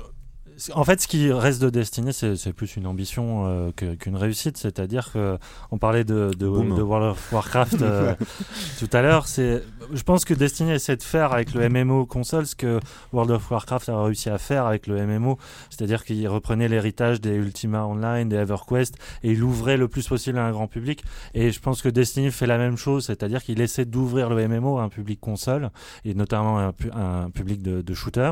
[0.74, 4.58] en fait, ce qui reste de Destiny, c'est plus une ambition euh, qu'une réussite.
[4.58, 5.38] C'est-à-dire que
[5.72, 8.16] on parlait de, de, World of Warcraft euh,
[8.80, 9.28] tout à l'heure.
[9.28, 9.64] C'est,
[9.94, 12.80] je pense que Destiny essaie de faire avec le MMO console ce que
[13.12, 15.38] World of Warcraft a réussi à faire avec le MMO,
[15.70, 20.38] c'est-à-dire qu'il reprenait l'héritage des Ultima Online, des EverQuest, et il ouvrait le plus possible
[20.38, 21.04] à un grand public.
[21.34, 24.78] Et je pense que Destiny fait la même chose, c'est-à-dire qu'il essaie d'ouvrir le MMO
[24.78, 25.70] à un public console
[26.04, 28.32] et notamment un, un public de, de shooter.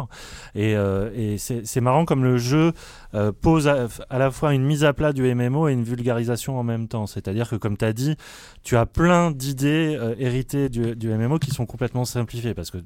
[0.56, 2.74] Et, euh, et c'est marrant comme le jeu
[3.16, 6.64] euh, pose à, la fois une mise à plat du MMO et une vulgarisation en
[6.64, 7.08] même temps.
[7.08, 8.18] C'est-à-dire que, comme tu as dit,
[8.62, 12.78] tu as plein d'idées euh, héritées du, du MMO qui sont complètement simplifiées parce que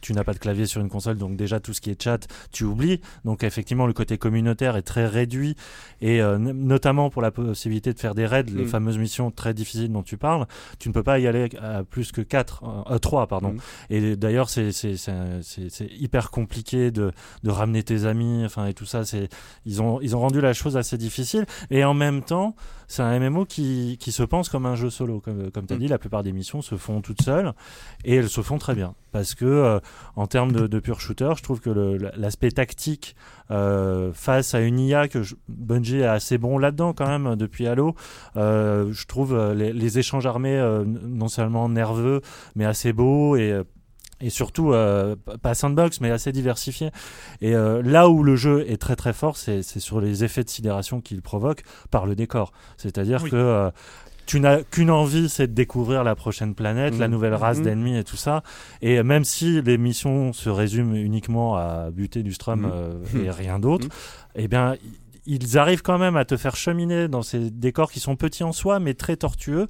[0.00, 2.26] tu n'as pas de clavier sur une console, donc déjà tout ce qui est chat,
[2.52, 3.00] tu oublies.
[3.24, 5.56] Donc effectivement, le côté communautaire est très réduit,
[6.00, 8.68] et euh, notamment pour la possibilité de faire des raids, les mm.
[8.68, 10.46] fameuses missions très difficiles dont tu parles,
[10.78, 13.52] tu ne peux pas y aller à plus que 4, euh, 3, pardon.
[13.52, 13.60] Mm.
[13.90, 14.70] Et d'ailleurs, c'est
[15.98, 19.04] hyper compliqué de, de, ramener tes amis, enfin et tout ça.
[19.04, 19.28] C'est
[19.66, 22.54] ils ont ils ont rendu la chose assez difficile, et en même temps
[22.90, 25.20] c'est un MMO qui, qui, se pense comme un jeu solo.
[25.20, 25.80] Comme, comme tu as mm.
[25.80, 27.52] dit, la plupart des missions se font toutes seules
[28.04, 28.96] et elles se font très bien.
[29.12, 29.78] Parce que, euh,
[30.16, 31.70] en termes de, de, pur shooter, je trouve que
[32.16, 33.16] l'aspect tactique
[33.50, 37.94] euh, face à une IA que Bungie est assez bon là-dedans quand même depuis Halo,
[38.36, 42.20] euh, je trouve euh, les, les échanges armés non seulement nerveux,
[42.54, 43.62] mais assez beaux et
[44.20, 46.90] et surtout euh, pas sandbox mais assez diversifié
[47.40, 50.50] et euh, là où le jeu est très très fort c'est sur les effets de
[50.50, 52.52] sidération qu'il provoque par le décor.
[52.76, 53.70] C'est à dire que euh,
[54.30, 57.10] tu n'as qu'une envie, c'est de découvrir la prochaine planète, la mmh.
[57.10, 57.62] nouvelle race mmh.
[57.62, 58.44] d'ennemis et tout ça.
[58.80, 62.70] Et même si les missions se résument uniquement à buter du strum
[63.12, 63.24] mmh.
[63.24, 63.88] et rien d'autre,
[64.36, 64.76] eh bien,
[65.26, 68.52] ils arrivent quand même à te faire cheminer dans ces décors qui sont petits en
[68.52, 69.66] soi, mais très tortueux.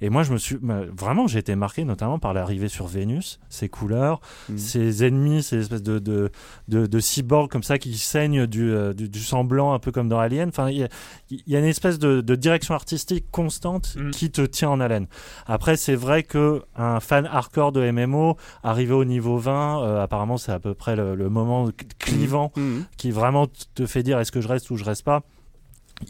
[0.00, 3.68] Et moi, je me suis vraiment, j'ai été marqué notamment par l'arrivée sur Vénus, ses
[3.68, 4.58] couleurs, mm.
[4.58, 6.30] ses ennemis, ces espèces de, de,
[6.68, 10.08] de, de, cyborgs comme ça qui saignent du, euh, du, sang blanc, un peu comme
[10.08, 10.48] dans Alien.
[10.48, 10.88] Enfin, il
[11.28, 14.10] y, a une espèce de, de direction artistique constante mm.
[14.10, 15.06] qui te tient en haleine.
[15.46, 20.38] Après, c'est vrai que un fan hardcore de MMO, arrivé au niveau 20, euh, apparemment,
[20.38, 22.80] c'est à peu près le, moment clivant mm.
[22.96, 25.22] qui vraiment te fait dire est-ce que je reste ou je reste pas?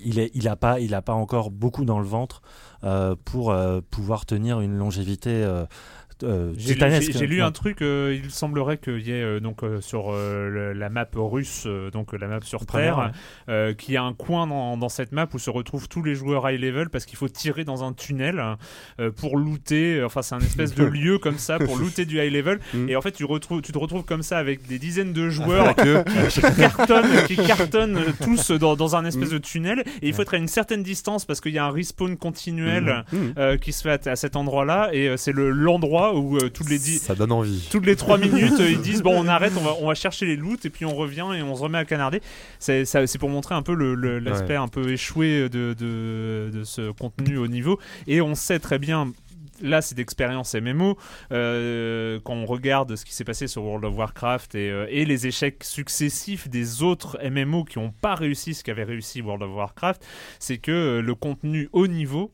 [0.05, 2.43] Il est, il a pas, il a pas encore beaucoup dans le ventre
[3.25, 5.47] pour euh, pouvoir tenir une longévité
[6.23, 6.75] euh, j'ai
[7.27, 11.67] lu, un truc, euh, il semblerait qu'il y ait euh, donc sur la map russe,
[11.93, 13.13] donc la map sur Terre,
[13.79, 16.61] qu'il y a un coin dans, cette map où se retrouvent tous les joueurs high
[16.61, 18.43] level parce qu'il faut tirer dans un tunnel
[19.17, 20.03] pour looter.
[20.03, 22.59] Enfin, c'est un espèce de lieu comme ça pour looter du high level.
[22.75, 22.89] Mm.
[22.89, 25.75] Et en fait, tu, retrouves, tu te retrouves comme ça avec des dizaines de joueurs
[25.77, 29.35] qui, cartonnent, qui cartonnent tous dans, un espèce mm.
[29.35, 29.85] de tunnel.
[30.03, 33.05] Et il faut être à une certaine distance parce qu'il y a un respawn continuel
[33.13, 33.59] mm.
[33.59, 34.91] qui se fait à, à cet endroit-là.
[34.93, 37.67] Et c'est l'endroit où euh, toutes les ça donne envie.
[37.71, 40.27] Toutes les 3 minutes, euh, ils disent bon, on arrête, on va, on va chercher
[40.27, 42.21] les loots et puis on revient et on se remet à canarder.
[42.59, 43.75] C'est pour montrer un peu
[44.19, 47.79] l'aspect un peu échoué de, de, de ce contenu au niveau.
[48.07, 49.13] Et on sait très bien
[49.63, 50.97] là c'est d'expérience MMO
[51.33, 55.27] euh, quand on regarde ce qui s'est passé sur World of Warcraft et, et, les
[55.27, 60.03] échecs successifs des autres MMO qui n'ont pas réussi ce qu'avait réussi World of Warcraft
[60.39, 62.33] c'est que le contenu haut niveau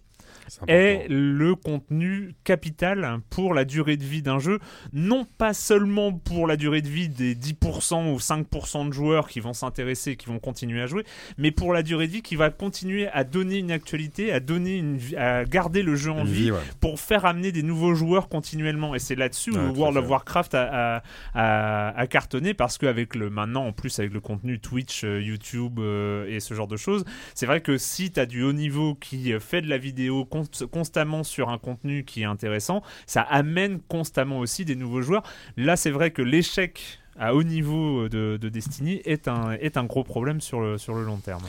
[0.69, 4.59] est, le contenu capital pour la durée de vie d'un jeu.
[4.93, 9.41] Non pas seulement pour la durée de vie des 10% ou 5% de joueurs qui
[9.41, 11.05] vont s'intéresser, qui vont continuer à jouer,
[11.39, 14.77] mais pour la durée de vie qui va continuer à donner une actualité, à donner
[14.77, 18.95] une, à garder le jeu en vie, pour faire amener des nouveaux joueurs continuellement.
[18.95, 21.03] Et c'est là-dessus où World of Warcraft a,
[21.35, 26.29] a, cartonné parce qu'avec le maintenant en plus avec le contenu Twitch, euh, YouTube euh,
[26.29, 27.05] et ce genre de choses,
[27.35, 30.25] c'est vrai que si tu as du haut niveau qui fait de la vidéo
[30.71, 35.23] constamment sur un contenu qui est intéressant, ça amène constamment aussi des nouveaux joueurs.
[35.57, 40.05] Là, c'est vrai que l'échec à haut niveau de, Destiny est un, est un gros
[40.05, 41.43] problème sur le, sur le long terme.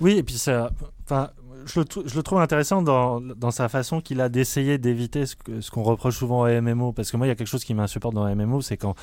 [0.00, 0.70] Oui, et puis ça,
[1.04, 1.30] enfin,
[1.64, 5.82] je, le, trouve intéressant dans, dans sa façon qu'il a d'essayer d'éviter ce, ce qu'on
[5.82, 6.92] reproche souvent à MMO.
[6.92, 8.94] Parce que moi, il y a quelque chose qui m'insupporte dans MMO, c'est quand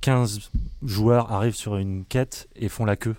[0.00, 3.14] 15 euh, joueurs arrivent sur une quête et font la queue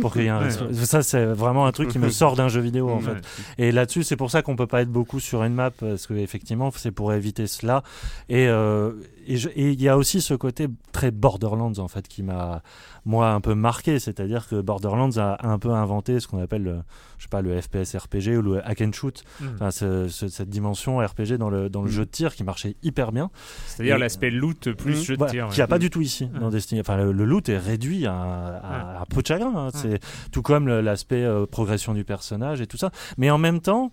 [0.00, 2.60] pour qu'il y ait un Ça, c'est vraiment un truc qui me sort d'un jeu
[2.60, 3.16] vidéo, en fait.
[3.58, 6.14] Et là-dessus, c'est pour ça qu'on peut pas être beaucoup sur une map, parce que
[6.14, 7.82] effectivement, c'est pour éviter cela.
[8.28, 8.92] Et euh,
[9.26, 12.62] et il y a aussi ce côté très Borderlands, en fait, qui m'a
[13.04, 16.78] moi un peu marqué, c'est-à-dire que Borderlands a un peu inventé ce qu'on appelle le,
[17.18, 19.46] je sais pas le FPS RPG ou le hack and shoot, hmm.
[19.60, 21.92] enfin, cette dimension RPG dans le dans le hmm.
[21.92, 23.30] jeu de tir qui marchait hyper bien.
[23.66, 25.04] C'est-à-dire l'aspect loot plus hmm.
[25.04, 26.80] jeu de tir, qui a pas du tout ici dans Destiny.
[26.80, 29.52] Enfin le, loot est réduit à, à, peu de chagrin.
[29.54, 29.68] Hein.
[29.72, 30.00] C'est
[30.32, 33.92] tout comme l'aspect euh, progression du personnage et tout ça, mais en même temps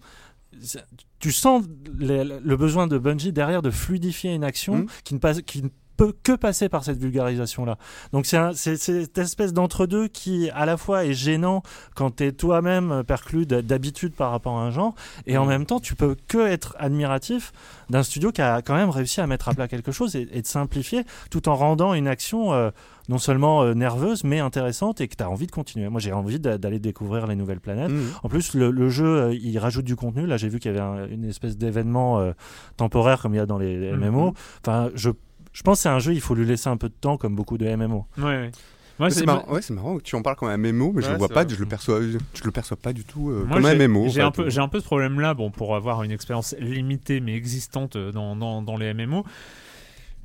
[1.20, 1.64] tu sens
[1.98, 5.64] le, besoin de Bungie derrière de fluidifier une action qui ne passe qui
[5.98, 7.78] peut que passer par cette vulgarisation-là.
[8.12, 11.62] Donc c'est un- c'est- c'est cette espèce d'entre-deux qui, à la fois, est gênant
[11.96, 14.96] quand tu es toi-même perclus d'habitude par rapport à un genre,
[15.28, 17.52] et en même temps, tu peux que être admiratif
[17.90, 20.42] d'un studio qui a quand même réussi à mettre à plat quelque chose et, et
[20.42, 22.72] de simplifier, tout en rendant une action euh,
[23.10, 25.90] non seulement euh, nerveuse, mais intéressante, et que tu as envie de continuer.
[25.90, 27.90] Moi, j'ai envie d'a- d'aller découvrir les nouvelles planètes.
[27.92, 28.08] Mhm.
[28.24, 30.26] En plus, le, le jeu, euh, il rajoute du contenu.
[30.26, 32.32] Là, j'ai vu qu'il y avait un- une espèce d'événement euh,
[32.78, 33.92] temporaire comme il y a dans les.
[33.92, 34.34] MMO.
[34.66, 35.10] Enfin, je,
[35.54, 37.36] je pense que c'est un jeu, il faut lui laisser un peu de temps, comme
[37.36, 38.06] beaucoup de MMO.
[38.18, 39.10] Ouais, ouais.
[39.10, 41.18] C'est marrant, ouais, c'est marrant que tu en parles comme un MMO, mais je le
[41.18, 43.88] vois pas, je le perçois, je le perçois pas du tout euh, Moi, comme un
[43.88, 44.08] MMO.
[44.10, 47.36] J'ai un, peu, j'ai un peu ce problème-là, bon, pour avoir une expérience limitée mais
[47.36, 49.26] existante euh, dans, dans, dans les MMO.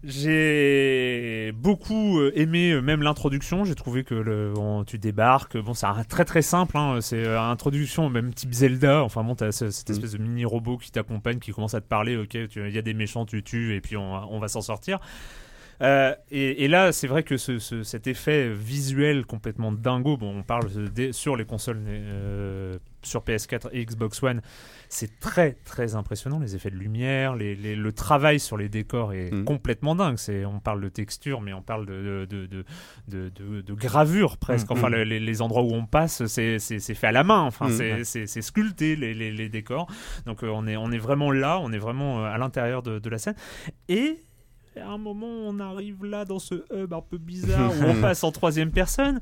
[0.05, 3.65] J'ai beaucoup euh, aimé euh, même l'introduction.
[3.65, 5.57] J'ai trouvé que le, bon, tu débarques.
[5.59, 6.77] Bon, c'est très très simple.
[6.77, 9.03] hein, c'est euh, introduction même type Zelda.
[9.03, 9.93] Enfin bon, t'as ce- cette Mm.
[9.93, 12.17] espèce de mini robot qui t'accompagne, qui commence à te parler.
[12.17, 14.61] Ok, il y a des méchants, tu tues et puis on, va- on va s'en
[14.63, 15.01] sortir.
[15.81, 20.39] Euh, et, et là, c'est vrai que ce, ce- cet effet visuel complètement dingo, bon,
[20.39, 20.69] on parle
[21.13, 24.43] sur les consoles euh, sur PS4 et Xbox One,
[24.89, 26.39] c'est très très impressionnant.
[26.39, 29.45] Les effets de lumière, les, les- le travail sur les décors est Mhm.
[29.45, 30.17] complètement dingue.
[30.17, 32.65] C'est, on parle de texture, mais on parle de, de, de,
[33.29, 34.71] de, gravure presque.
[34.71, 34.77] Mhm.
[34.79, 37.41] Enfin, le- les, les endroits où on passe, c'est, fait à la main.
[37.43, 39.87] Enfin, c'est, sculpté les, les, décors.
[40.27, 42.99] Donc, euh, on, est, on est vraiment là, on est vraiment euh, à l'intérieur de,
[42.99, 43.35] de la scène.
[43.89, 44.21] Et
[44.79, 48.25] à un moment, on arrive là dans ce hub un peu bizarre où on passe
[48.25, 49.21] en troisième personne,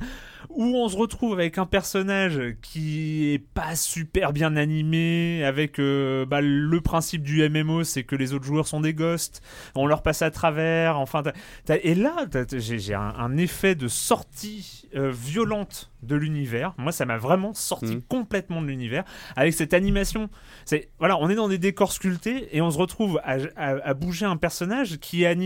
[0.51, 6.25] où on se retrouve avec un personnage qui est pas super bien animé, avec euh,
[6.27, 9.43] bah, le principe du MMO, c'est que les autres joueurs sont des ghosts,
[9.75, 11.33] on leur passe à travers, enfin, t'as-
[11.65, 16.73] t'as- et là, t'as- j'ai un, un effet de sortie euh, violente de l'univers.
[16.79, 18.03] Moi, ça m'a vraiment sorti Mhm.
[18.03, 20.31] complètement de l'univers avec cette animation.
[20.65, 23.95] C'est voilà, on est dans des décors sculptés et on se retrouve à, à- à
[23.95, 25.46] bouger un personnage qui est animé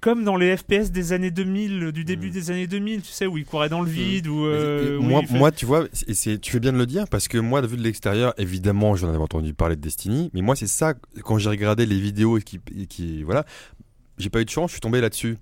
[0.00, 2.32] comme dans les FPS des années 2000, du début Mhm.
[2.32, 5.02] des années 2000, tu sais, où il courait dans le vide, où, euh, Et où
[5.02, 7.36] moi, fait- moi, tu vois, et c'est, tu fais bien de le dire parce que
[7.36, 10.94] moi, vu de l'extérieur, évidemment, j'en avais entendu parler de Destiny, mais moi, c'est ça
[11.22, 13.44] quand j'ai regardé les vidéos qui, qui voilà,
[14.16, 15.36] j'ai pas eu de chance, je suis tombé là-dessus.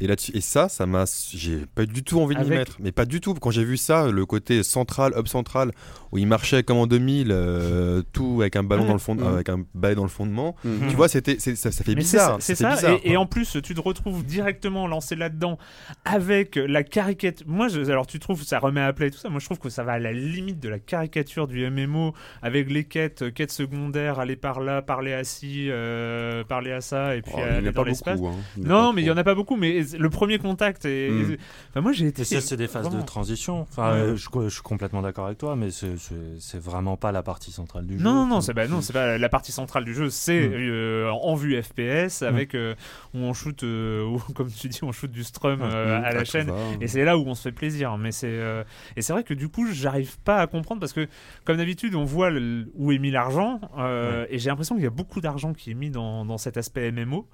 [0.00, 2.76] Et là-dessus, et ça, ça m'a, j'ai pas du tout envie de m'y Avec- mettre,
[2.80, 3.34] mais pas du tout.
[3.34, 5.70] Quand j'ai vu ça, le côté central, hub central,
[6.10, 8.88] où il marchait comme en 2000, euh, tout avec un ballon Ouais.
[8.88, 9.22] dans le fond, Mhm.
[9.26, 10.56] avec un balai dans le fondement.
[10.64, 10.88] Mhm.
[10.90, 12.36] Tu vois, c'était, ça, ça fait Mais bizarre.
[12.40, 12.74] c'est ça.
[12.74, 15.56] bizarre, et, en plus, tu te retrouves directement lancé là-dedans
[16.04, 17.46] avec la caricature.
[17.48, 19.28] Moi, je- alors tu trouves ça remet à plat et tout ça.
[19.28, 22.70] Moi, je trouve que ça va à la limite de la caricature du MMO avec
[22.70, 27.22] les quêtes, quêtes secondaires, aller par là, parler à ci, euh, parler à ça, et
[27.22, 28.20] puis Oh, aller a dans l'espace.
[28.20, 28.32] hein.
[28.58, 29.56] Non, mais il y en a pas beaucoup.
[29.56, 31.36] Mais le premier contact, et, Mm.
[31.70, 32.22] enfin, moi j'ai été.
[32.22, 33.60] Et c'est c'est des phases de transition.
[33.62, 33.98] Enfin, Ouais.
[34.00, 37.86] euh, je, je suis complètement d'accord avec toi, mais c'est- vraiment pas la partie centrale
[37.86, 38.04] du jeu.
[38.04, 40.52] Non, non, non, c'est bah, non, c'est pas la partie centrale du jeu, c'est Mm.
[40.54, 42.74] euh, en vue FPS avec euh,
[43.14, 46.04] où on shoot, euh, où, comme tu dis, on shoot du strum euh, Mhm.
[46.04, 46.46] à la Ah, chaîne.
[46.50, 46.56] va.
[46.80, 47.96] Et c'est là où on se fait plaisir.
[47.98, 48.64] Mais c'est euh,
[48.96, 51.06] et c'est vrai que du coup, j'arrive pas à comprendre parce que
[51.44, 54.86] comme d'habitude, on voit le- où est mis l'argent euh, et j'ai l'impression qu'il y
[54.86, 57.26] a beaucoup d'argent qui est mis dans, dans cet aspect MMO,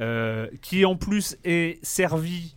[0.00, 2.54] euh, qui en plus est servi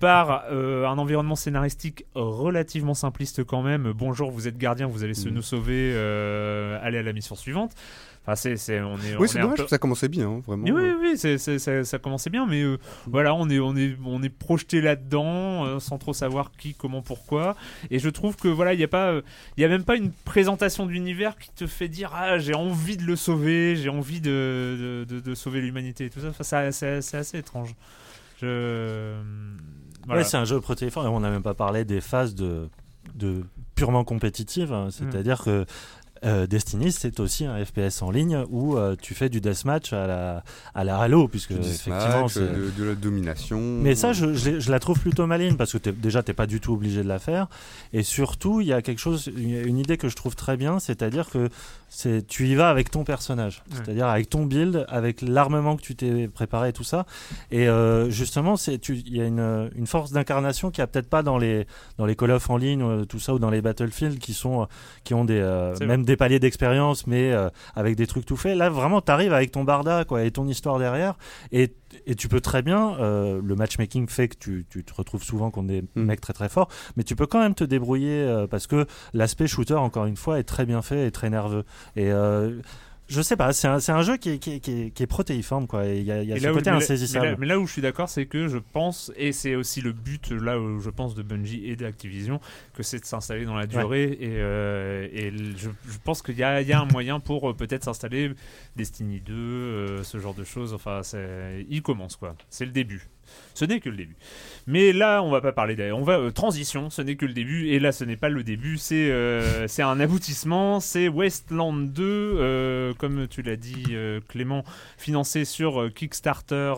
[0.00, 3.92] par euh, un environnement scénaristique relativement simpliste quand même.
[3.92, 5.34] Bonjour, vous êtes gardien, vous allez se Mhm.
[5.36, 7.72] nous sauver, euh, allez à la mission suivante.
[8.26, 10.64] Enfin, c'est, c'est, on est, Oui, est c'est dommage, peu- ça commençait bien, hein, vraiment.
[10.64, 13.76] oui, oui, oui, c'est- c'est- ça, ça commençait bien, mais euh, voilà, on est, on
[13.76, 17.54] est, on est projeté là-dedans euh, sans trop savoir qui, comment, pourquoi.
[17.90, 19.22] Et je trouve que voilà, il n'y a pas, euh,
[19.56, 22.96] il y a même pas une présentation d'univers qui te fait dire ah j'ai envie
[22.96, 26.28] de le sauver, j'ai envie de, de, de- de sauver l'humanité et tout ça.
[26.28, 27.74] Enfin, ça c'est assez étrange.
[28.44, 29.14] Je,
[30.06, 30.20] voilà.
[30.20, 31.06] Ouais, c'est un jeu protéiforme.
[31.06, 32.68] et On n'a même pas parlé des phases de,
[33.14, 33.42] de
[33.74, 34.72] purement compétitives.
[34.72, 34.88] hein.
[34.90, 35.64] C'est-à-dire que
[36.24, 40.06] euh, Destiny, c'est aussi un FPS en ligne où euh, tu fais du deathmatch à
[40.06, 43.60] la, à la Halo, puisque Du effectivement, c'est- de, de la domination.
[43.60, 46.60] Mais ça, je, je la trouve plutôt maligne parce que t'es- déjà, t'es pas du
[46.60, 47.48] tout obligé de la faire.
[47.92, 51.28] Et surtout, il y a quelque chose, une idée que je trouve très bien, c'est-à-dire
[51.30, 51.48] que
[52.26, 53.76] tu y vas avec ton personnage, Ouais.
[53.84, 57.06] c'est-à-dire avec ton build, avec l'armement que tu t'es préparé et tout ça.
[57.52, 61.38] Et euh, justement, il y a une, une force d'incarnation qui a peut-être pas dans
[61.38, 61.66] les
[61.98, 64.66] dans les Call of en ligne, euh, tout ça, ou dans les Battlefield qui sont
[65.04, 68.56] qui ont des euh, même des paliers d'expérience, mais euh, avec des trucs tout faits.
[68.56, 71.16] Là, vraiment, t'arrives avec ton barda, quoi, et ton histoire derrière,
[71.52, 71.72] et
[72.06, 75.52] et tu peux très bien, euh, le matchmaking fait que tu, tu te retrouves souvent
[75.52, 76.02] contre des Mm.
[76.02, 79.46] mecs très très forts, mais tu peux quand même te débrouiller euh, parce que l'aspect
[79.46, 81.64] shooter, encore une fois, est très bien fait et très nerveux.
[81.94, 82.10] Et
[83.08, 85.06] je sais pas, c'est un, un jeu qui est, qui est, qui est, qui est
[85.06, 85.84] protéiforme, quoi.
[85.86, 87.24] Il y a, il y a Et ce là où- côté insaisissable.
[87.26, 89.80] Mais là, mais là où je suis d'accord, c'est que je pense, et c'est aussi
[89.82, 92.40] le but là où je pense de Bungie et d'Activision,
[92.74, 94.16] que c'est de s'installer dans la durée.
[94.20, 97.84] Et, euh, et je, je pense qu'il y y a un moyen pour euh, peut-être
[97.84, 98.32] s'installer
[98.76, 100.72] Destiny 2, euh, ce genre de choses.
[100.74, 101.02] Enfin,
[101.68, 102.34] il commence quoi.
[102.48, 103.08] C'est le début.
[103.54, 104.16] Ce n'est que le début.
[104.66, 105.98] Mais là, on va pas parler d'ailleurs.
[105.98, 106.90] On va euh, transition.
[106.90, 107.68] Ce n'est que le début.
[107.68, 108.78] Et là, ce n'est pas le début.
[108.78, 110.80] C'est euh, un aboutissement.
[110.80, 113.96] C'est Westland 2, euh, comme tu l'as dit,
[114.28, 114.64] Clément,
[114.96, 116.74] financé sur Kickstarter.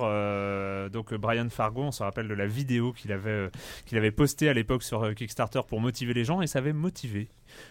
[0.92, 3.50] donc Brian Fargo, on se rappelle de la vidéo qu'il avait
[3.86, 7.28] qu'il avait postée à l'époque sur Kickstarter pour motiver les gens, et ça avait motivé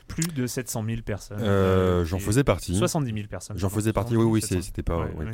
[0.07, 1.39] plus de 700 000 personnes.
[1.41, 2.75] Euh, J'en Et faisais partie.
[2.75, 3.57] 70 000 personnes.
[3.57, 4.61] J'en je faisais partie, oui, oui, 700 000.
[4.61, 4.97] c'est- c'était pas.
[4.97, 5.31] Ouais, ouais.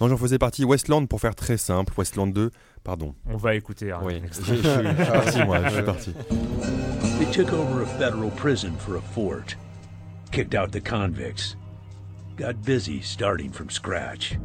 [0.00, 0.64] Non, j'en faisais partie.
[0.64, 2.50] Westland, pour faire très simple, Westland 2,
[2.84, 3.14] pardon.
[3.26, 3.92] On va écouter.
[3.92, 4.56] hein, Oui, l'extrait.
[4.56, 6.12] je je suis parti, moi, je suis parti.
[7.18, 9.56] They took over a federal prison for a fort,
[10.32, 11.56] kicked out the convicts,
[12.36, 14.38] got busy starting from scratch.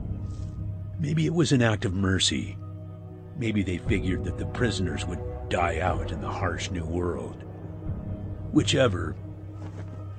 [0.99, 2.55] Maybe it was an act of mercy.
[3.39, 5.19] Maybe they figured that the prisoners would
[5.49, 7.43] die out in the harsh new world.
[8.53, 9.15] Whichever,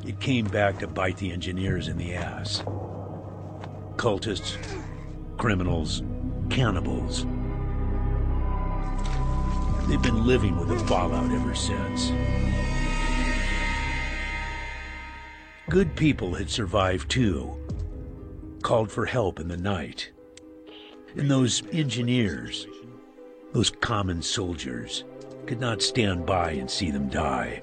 [0.07, 2.62] it came back to bite the engineers in the ass.
[3.96, 4.57] Cultists,
[5.36, 6.03] criminals,
[6.50, 7.24] cannibals.
[9.88, 12.12] They've been living with the fallout ever since.
[15.68, 17.57] Good people had survived too,
[18.62, 20.11] called for help in the night.
[21.16, 22.66] And those engineers,
[23.53, 25.05] those common soldiers,
[25.46, 27.62] could not stand by and see them die.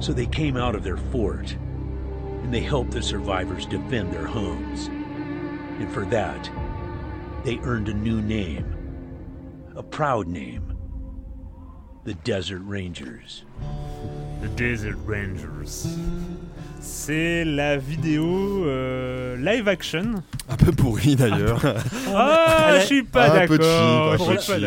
[0.00, 1.52] So they came out of their fort
[2.42, 4.88] and they helped the survivors defend their homes.
[5.78, 6.50] And for that,
[7.44, 8.64] they earned a new name,
[9.76, 10.76] a proud name
[12.04, 13.44] the Desert Rangers.
[14.40, 15.86] The Desert Rangers.
[16.80, 20.22] C'est la vidéo euh, live action.
[20.48, 21.60] Un peu pourri d'ailleurs.
[22.14, 24.16] Ah, est- je suis pas d'accord.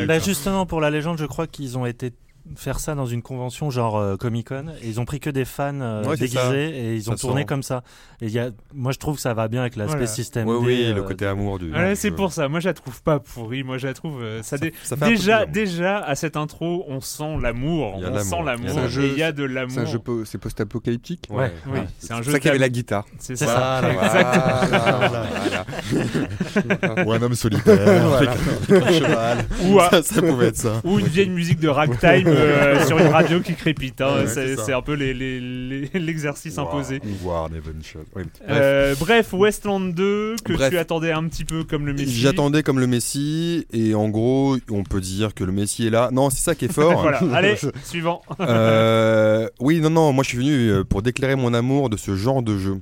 [0.08, 2.14] Bah, justement, pour la légende, je crois qu'ils ont été
[2.58, 5.80] faire ça dans une convention genre Comic Con et ils ont pris que des fans
[5.80, 7.46] euh, Ouais, déguisés et ils ont Ça tourné sent.
[7.46, 7.84] comme ça.
[8.22, 10.08] Et il y a, moi je trouve que ça va bien avec l'aspect Voilà.
[10.08, 10.48] système.
[10.48, 11.72] Oui, oui, D, le euh, côté amour du.
[11.72, 12.48] Ouais, du c'est pour ça.
[12.50, 13.64] Moi, je la trouve pas pourrie.
[13.64, 14.22] Moi, je la trouve.
[14.22, 17.38] euh, ça, Ça- dé- ça fait un peu déjà, déjà à cette intro, on sent
[17.42, 17.96] l'amour.
[17.98, 18.70] On sent l'amour.
[18.98, 19.86] Il y a de C'est un l'amour.
[19.86, 21.28] jeu po- c'est post-apocalyptique.
[21.30, 21.52] Ouais.
[21.68, 21.86] Oui, Ouais.
[21.98, 22.32] c'est un C'est jeu.
[22.34, 23.06] ça qu'il y avait la guitare.
[23.20, 23.82] C'est ça.
[27.06, 27.74] Ou un homme solitaire.
[28.04, 28.32] Voilà.
[28.32, 29.38] avec un cheval.
[29.66, 30.82] Ou, à- ça, ça pouvait être ça.
[30.84, 34.02] ou une vieille musique de ragtime euh, sur une radio qui crépite.
[34.02, 34.16] hein.
[34.24, 34.64] Ouais, c'est c'est ça.
[34.66, 37.02] c'est un peu les- les- les- l'exercice imposé.
[37.24, 38.00] War, Neven Shot.
[38.16, 38.24] Oui.
[38.24, 38.50] Bref.
[38.50, 40.72] Euh, bref, Westland 2, que Bref.
[40.72, 42.12] tu attendais un petit peu comme le Messi.
[42.12, 46.10] J'attendais comme le Messi et en gros on peut dire que le Messi est là.
[46.12, 47.02] Non c'est ça qui est fort.
[47.02, 48.22] voilà, allez, suivant.
[48.40, 52.42] Euh, oui non non moi je suis venu pour déclarer mon amour de ce genre
[52.44, 52.78] de jeu.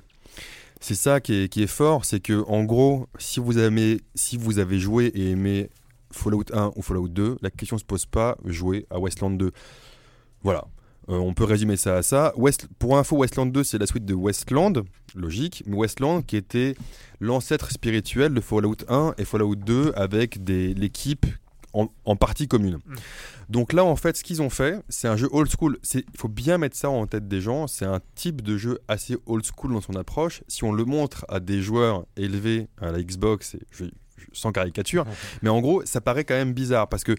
[0.79, 4.37] C'est ça qui est, qui est fort, c'est que en gros si vous avez si
[4.37, 5.69] vous avez joué et aimé
[6.11, 9.51] Fallout 1 ou Fallout 2, la question se pose pas jouer à Westland 2.
[10.43, 10.65] Voilà.
[11.09, 12.31] Euh, on peut résumer ça à ça.
[12.37, 14.83] West, pour info, Westland 2, c'est la suite de Westland,
[15.15, 16.75] logique, mais Westland qui était
[17.19, 21.25] l'ancêtre spirituel de Fallout 1 et Fallout 2 avec l'équipe
[21.73, 22.75] en, en partie commune.
[22.85, 22.95] Mm.
[23.49, 25.77] Donc là, en fait, ce qu'ils ont fait, c'est un jeu old school.
[25.93, 27.65] Il faut bien mettre ça en tête des gens.
[27.67, 30.43] C'est un type de jeu assez old school dans son approche.
[30.47, 33.89] Si on le montre à des joueurs élevés à la Xbox, et je, je-
[34.33, 35.05] sans caricature,
[35.41, 37.15] mais en gros, ça paraît quand même bizarre parce que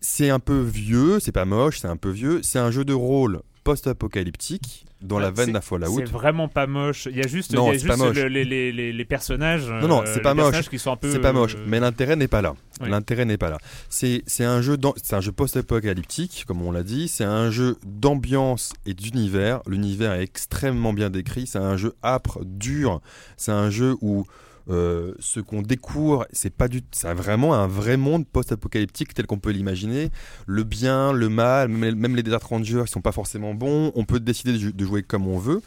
[0.00, 2.40] c'est un peu vieux, c'est pas moche, c'est un peu vieux.
[2.42, 5.94] C'est un jeu de rôle post-apocalyptique dans la veine d'un Fallout.
[5.96, 7.06] C'est vraiment pas moche.
[7.10, 9.68] Il y a juste, Non, y a juste le- les, les, les, les personnages.
[9.68, 10.44] Non, non, euh, c'est pas moche.
[10.46, 11.10] personnages qui sont un peu.
[11.10, 12.54] C'est pas moche, euh, mais l'intérêt n'est pas là.
[12.80, 12.88] Oui.
[12.90, 13.58] L'intérêt n'est pas là.
[13.88, 17.06] C'est c'est un jeu dans- c'est un jeu post-apocalyptique, comme on l'a dit.
[17.08, 19.60] C'est un jeu d'ambiance et d'univers.
[19.66, 21.46] L'univers est extrêmement bien décrit.
[21.46, 23.00] C'est un jeu âpre, dur.
[23.36, 24.26] C'est un jeu où
[24.68, 29.38] euh, ce qu'on découvre, c'est pas du, c'est vraiment un vrai monde post-apocalyptique tel qu'on
[29.38, 30.10] peut l'imaginer.
[30.46, 33.92] Le bien, le mal, même les, même les Desert Rangers qui sont pas forcément bons.
[33.94, 35.62] On peut décider de, jou- de jouer comme on veut.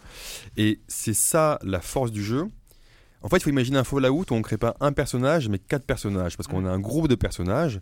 [0.57, 2.45] Et c'est ça la force du jeu.
[3.23, 5.59] En fait, il faut imaginer un Fallout où on ne crée pas un personnage, mais
[5.59, 7.79] quatre personnages, parce qu'on a un groupe de personnages.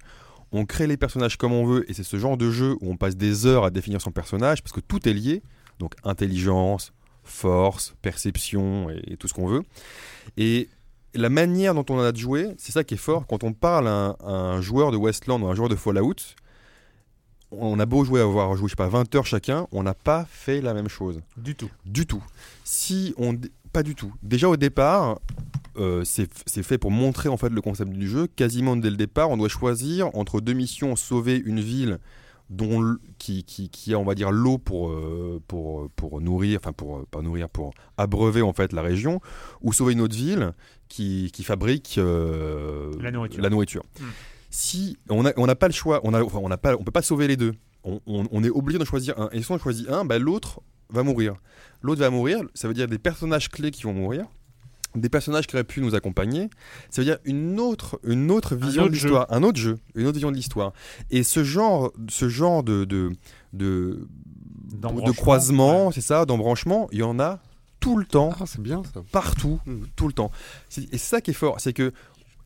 [0.51, 2.97] On crée les personnages comme on veut, et c'est ce genre de jeu où on
[2.97, 5.41] passe des heures à définir son personnage, parce que tout est lié.
[5.79, 6.91] Donc intelligence,
[7.23, 9.63] force, perception, et, et tout ce qu'on veut.
[10.35, 10.67] Et
[11.15, 13.25] la manière dont on a de jouer, c'est ça qui est fort.
[13.27, 15.75] Quand on parle à un, à un joueur de Westland ou à un joueur de
[15.75, 16.15] Fallout,
[17.51, 20.25] on a beau jouer, avoir joué, je sais pas, 20 heures chacun, on n'a pas
[20.29, 21.21] fait la même chose.
[21.37, 21.69] Du tout.
[21.85, 22.23] Du tout.
[22.63, 23.35] Si on
[23.71, 24.13] pas du tout.
[24.23, 25.19] Déjà au départ,
[25.77, 28.27] euh, c'est fait pour montrer en fait le concept du jeu.
[28.27, 31.99] Quasiment dès le départ, on doit choisir entre deux missions sauver une ville
[32.49, 36.73] dont qui, qui, qui a on va dire l'eau pour, euh, pour pour nourrir enfin
[36.73, 39.21] pour pas nourrir pour abreuver en fait la région
[39.61, 40.53] ou sauver une autre ville
[40.89, 43.41] qui, qui fabrique euh, La nourriture.
[43.41, 43.83] la nourriture.
[43.99, 44.05] Hmm.
[44.49, 46.83] Si on a on n'a pas le choix, on a enfin, on n'a pas on
[46.83, 47.53] peut pas sauver les deux.
[47.83, 50.59] On, on- on est obligé de choisir un et si on choisit un, bah, l'autre
[50.89, 51.35] va mourir.
[51.81, 54.25] L'autre va mourir, ça veut dire des personnages clés qui vont mourir.
[54.95, 56.49] des personnages qui auraient pu nous accompagner,
[56.89, 60.07] ça veut dire une autre, une autre vision autre de l'histoire, un autre jeu, une
[60.07, 60.73] autre vision de l'histoire.
[61.11, 63.11] Et ce genre, ce genre de, de,
[63.53, 64.07] de,
[64.73, 65.93] de croisement, ouais.
[65.93, 67.39] c'est ça, d'embranchement, il y en a
[67.79, 69.01] tout le temps, Ah, c'est bien ça.
[69.11, 69.59] partout,
[69.95, 70.31] tout le temps.
[70.77, 71.91] Et c'est ça qui est fort, c'est que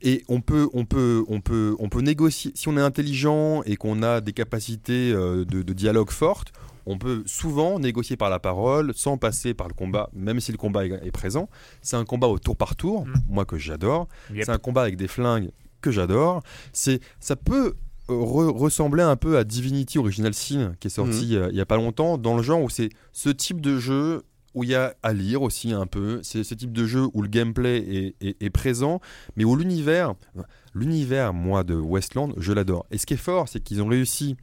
[0.05, 2.51] et on peut, on peut, on peut, on peut négocier.
[2.55, 6.51] Si on est intelligent et qu'on a des capacités euh, de, de dialogue fortes,
[6.85, 10.57] on peut souvent négocier par la parole, sans passer par le combat, même si le
[10.57, 11.47] combat est, présent.
[11.81, 13.13] C'est un combat au tour par tour, Mm.
[13.29, 14.09] moi que j'adore.
[14.33, 14.43] Yep.
[14.45, 16.43] C'est un combat avec des flingues que j'adore.
[16.73, 17.75] C'est, ça peut
[18.09, 21.61] euh, re- ressembler un peu à Divinity Original Sin qui est sorti euh, il y
[21.61, 24.23] a pas longtemps, dans le genre où c'est ce type de jeu
[24.53, 26.19] où il y a à lire aussi un peu.
[26.23, 27.77] C'est ce type de jeu où le gameplay
[28.21, 28.99] est, est- est présent,
[29.35, 30.13] mais où l'univers,
[30.73, 32.85] l'univers, moi, de Westland, je l'adore.
[32.91, 34.35] Et ce qui est fort, c'est qu'ils ont réussi.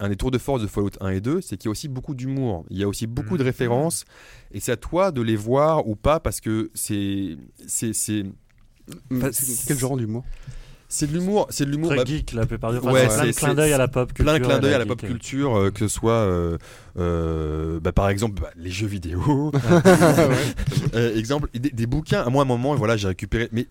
[0.00, 1.88] Un des tours de force de Fallout 1 et 2, c'est qu'il y a aussi
[1.88, 2.64] beaucoup d'humour.
[2.70, 3.48] Il y a aussi beaucoup de Mhm.
[3.48, 4.04] références.
[4.52, 7.36] Et c'est à toi de les voir ou pas, parce que c'est.
[7.66, 8.24] c'est, c'est-
[9.66, 10.24] Quel genre d'humour?
[10.88, 11.46] C'est de l'humour.
[11.50, 11.90] C'est de l'humour.
[11.90, 12.90] Très bah, geek la plupart du temps.
[12.90, 14.24] Ouais, plein de clins d'œil à la pop culture.
[14.24, 15.10] plein de clins et d'œil à la pop geek.
[15.10, 16.56] culture, euh, que ce soit euh,
[16.98, 19.52] euh, bah, par exemple bah, les jeux vidéo,
[20.94, 22.28] Euh, exemple des, des bouquins.
[22.30, 23.66] Moi, à un moment, voilà, j'ai récupéré, mais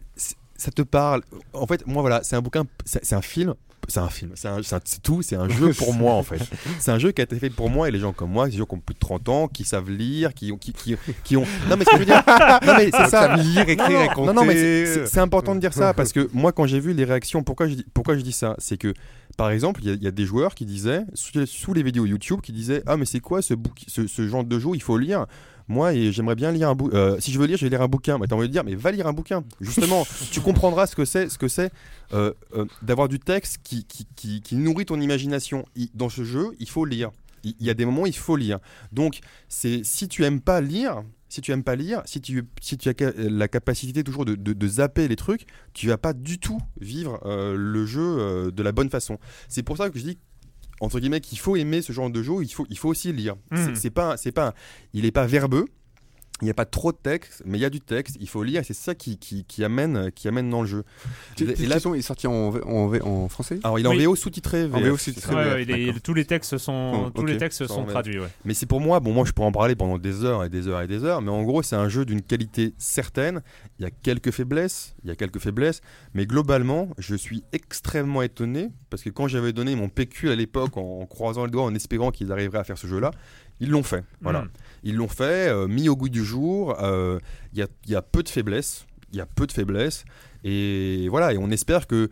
[0.57, 1.21] ça te parle.
[1.53, 3.53] En fait, moi, voilà, c'est un bouquin, c'est un film.
[3.89, 6.39] C'est un film, c'est tout, c'est un jeu pour moi en fait.
[6.79, 8.57] C'est un jeu qui a été fait pour moi et les gens comme moi, des
[8.57, 10.57] gens qui ont plus de 30 ans, qui savent lire, qui ont.
[10.57, 11.45] Qui, qui, qui ont...
[11.69, 12.21] Non mais ce que je veux dire,
[12.65, 13.37] non mais c'est ça.
[13.37, 16.51] lire, écrire, et Non, non, non, mais c'est- important de dire ça parce que moi,
[16.51, 18.55] quand j'ai vu les réactions, pourquoi je dis, pourquoi je dis ça?
[18.57, 18.93] C'est que,
[19.37, 21.83] par exemple, il y, a- il y a des joueurs qui disaient, sous, sous les
[21.83, 23.53] vidéos YouTube, qui disaient Ah, mais c'est quoi ce,
[23.87, 24.71] ce, ce genre de jeu?
[24.73, 25.27] Il faut lire.
[25.67, 27.17] Moi, j'aimerais bien lire un bouquin.
[27.19, 28.17] si je veux lire, je vais lire un bouquin.
[28.17, 29.43] Mais t'as envie de dire, mais va lire un bouquin.
[29.59, 31.71] Justement, tu comprendras ce que c'est, ce que c'est
[32.13, 35.65] euh, euh, d'avoir du texte qui, qui, qui, qui nourrit ton imagination.
[35.75, 37.11] Il- dans ce jeu, il faut lire.
[37.43, 38.59] Il il y a des moments où il faut lire.
[38.91, 42.77] Donc, c'est si tu aimes pas lire, si tu aimes pas lire, si tu, si
[42.77, 46.39] tu as la capacité toujours de, de- de zapper les trucs, tu vas pas du
[46.39, 49.17] tout vivre euh, le jeu euh, de la bonne façon.
[49.49, 50.17] C'est pour ça que je dis
[50.79, 53.35] entre guillemets qu'il faut aimer ce genre de jeu, il faut, il faut aussi lire.
[53.51, 54.53] C'est- C'est pas, c'est pas,
[54.93, 55.65] il est pas verbeux.
[56.41, 58.15] Il n'y a pas trop de texte, mais il y a du texte.
[58.19, 58.61] Il faut lire.
[58.61, 60.83] et C'est ça qui, qui, qui amène, qui amène dans le jeu.
[61.39, 63.59] Et là- il est sorti en, français?
[63.63, 64.05] Alors, il est en Oui.
[64.05, 64.65] VO sous-titré.
[64.65, 65.35] En VO sous-titré.
[65.35, 68.19] Ouais, ouais, les- tous les textes sont, Oh, tous les textes traduits.
[68.19, 68.27] Ouais.
[68.45, 70.67] Mais c'est pour moi, bon, moi je pourrais en parler pendant des heures et des
[70.67, 73.41] heures et des heures, mais en gros, c'est un jeu d'une qualité certaine.
[73.79, 75.81] Il y a quelques faiblesses, il y a quelques faiblesses,
[76.13, 80.77] mais globalement, je suis extrêmement étonné parce que quand j'avais donné mon PQ à l'époque
[80.77, 83.11] en, en croisant les doigts, en espérant qu'ils arriveraient à faire ce jeu-là,
[83.59, 84.03] ils l'ont fait.
[84.21, 84.41] Voilà.
[84.43, 84.49] Mm.
[84.83, 86.75] Ils l'ont fait, euh, mis au goût du jour.
[86.81, 87.19] euh,
[87.53, 88.85] Il y, a, il y a peu de faiblesses.
[89.11, 90.05] Il y a peu de faiblesses.
[90.43, 92.09] Et voilà, et on espère que,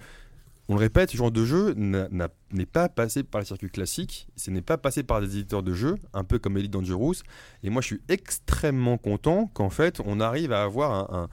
[0.67, 4.27] on le répète, ce genre de jeu n'est pas passé par le circuit classique.
[4.35, 7.15] Ce n'est pas passé par des éditeurs de jeux, un peu comme Elite Dangerous.
[7.63, 11.29] Et moi, je suis extrêmement content qu'en fait, on arrive à avoir un, un-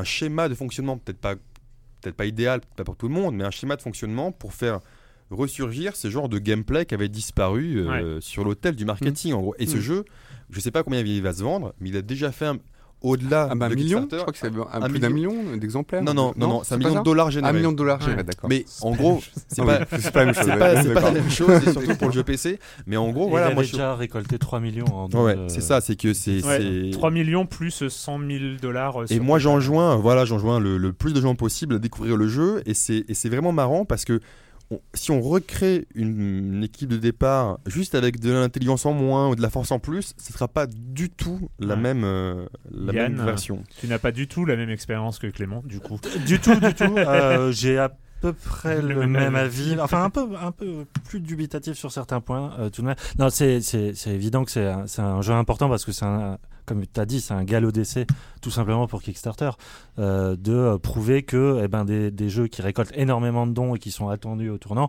[0.00, 1.36] un schéma de fonctionnement, peut-être pas,
[2.02, 4.80] peut-être pas idéal, pas pour tout le monde, mais un schéma de fonctionnement pour faire
[5.30, 9.54] ressurgir ce genre de gameplay qui avait disparu euh, sur l'hôtel du marketing en gros.
[9.58, 9.80] Et ce Mm.
[9.80, 10.04] jeu,
[10.50, 12.58] je sais pas combien il va se vendre, mais il a déjà fait un-
[13.00, 14.22] au-delà Ah bah, un de million Je Kickstarter.
[14.22, 16.02] crois que c'est un, un plus d'un million d'exemplaires.
[16.02, 17.52] Non, non, non, non, c'est un million de dollars Un générés.
[17.52, 18.48] million de dollars, générés, d'accord.
[18.50, 20.44] Mais en gros, c'est Ah pas, c'est pas la même chose.
[20.46, 22.58] c'est pas, la même chose, surtout pour le jeu PC.
[22.88, 25.80] Mais en gros, Et voilà, il moi déjà récolté 3 millions en Ouais, c'est ça,
[25.80, 26.44] c'est que c'est.
[26.44, 29.02] Ouais, c'est- 3 millions plus 100 000 dollars.
[29.02, 32.26] euh, Et moi j'enjoins, voilà, j'enjoins le, le plus de gens possible à découvrir le
[32.26, 34.18] jeu et c'est et c'est vraiment marrant parce que
[34.70, 39.28] on- si on recrée une, une équipe de départ juste avec de l'intelligence en moins
[39.28, 41.80] ou de la force en plus, ce sera pas du tout la Ouais.
[41.80, 43.64] même euh, la Yann, même version.
[43.80, 45.98] Tu n'as pas du tout la même expérience que Clément, du coup.
[46.26, 46.96] Du tout, du tout.
[46.98, 47.90] Euh, J'ai à
[48.20, 49.76] peu près Le le, même même avis.
[49.80, 52.52] Enfin, un peu, un peu plus dubitatif sur certains points.
[52.58, 52.96] euh, tout de même.
[53.18, 56.04] Non, c'est c'est- c'est évident que c'est un, c'est un jeu important parce que c'est
[56.04, 56.36] un,
[56.68, 58.06] comme tu as dit, c'est un galop d'essai,
[58.42, 59.50] tout simplement pour Kickstarter,
[59.98, 63.74] euh, de euh, prouver que eh ben, des, des jeux qui récoltent énormément de dons
[63.74, 64.88] et qui sont attendus au tournant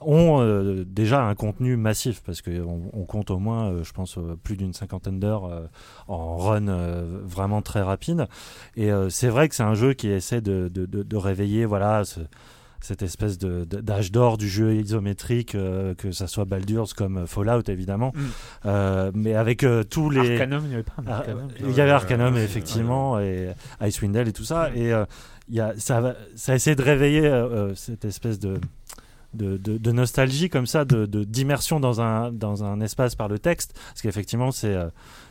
[0.00, 4.56] ont euh, déjà un contenu massif parce qu'on on compte au moins, je pense, plus
[4.56, 5.68] d'une cinquantaine d'heures
[6.08, 6.74] en run
[7.24, 8.26] vraiment très rapide.
[8.76, 12.04] Et c'est vrai que c'est un jeu qui essaie de, de, de, réveiller voilà,
[12.80, 17.62] cette espèce de- d'âge d'or du jeu isométrique, euh, que ça soit Baldur's comme Fallout
[17.68, 18.20] évidemment, Mm.
[18.66, 20.32] Euh, mais avec euh, tous les...
[20.32, 23.50] Arcanum, il n'y avait pas un Ah, Arcanum il y avait Arcanum effectivement et
[23.80, 25.04] Icewind Dale et tout ça et euh,
[25.48, 28.58] il y a ça ça essaie de réveiller euh, euh, cette espèce de
[29.34, 33.38] de, de- de nostalgie comme ça, de d'immersion dans un, dans un espace par le
[33.38, 33.74] texte.
[33.88, 34.86] Parce qu'effectivement, c'est euh,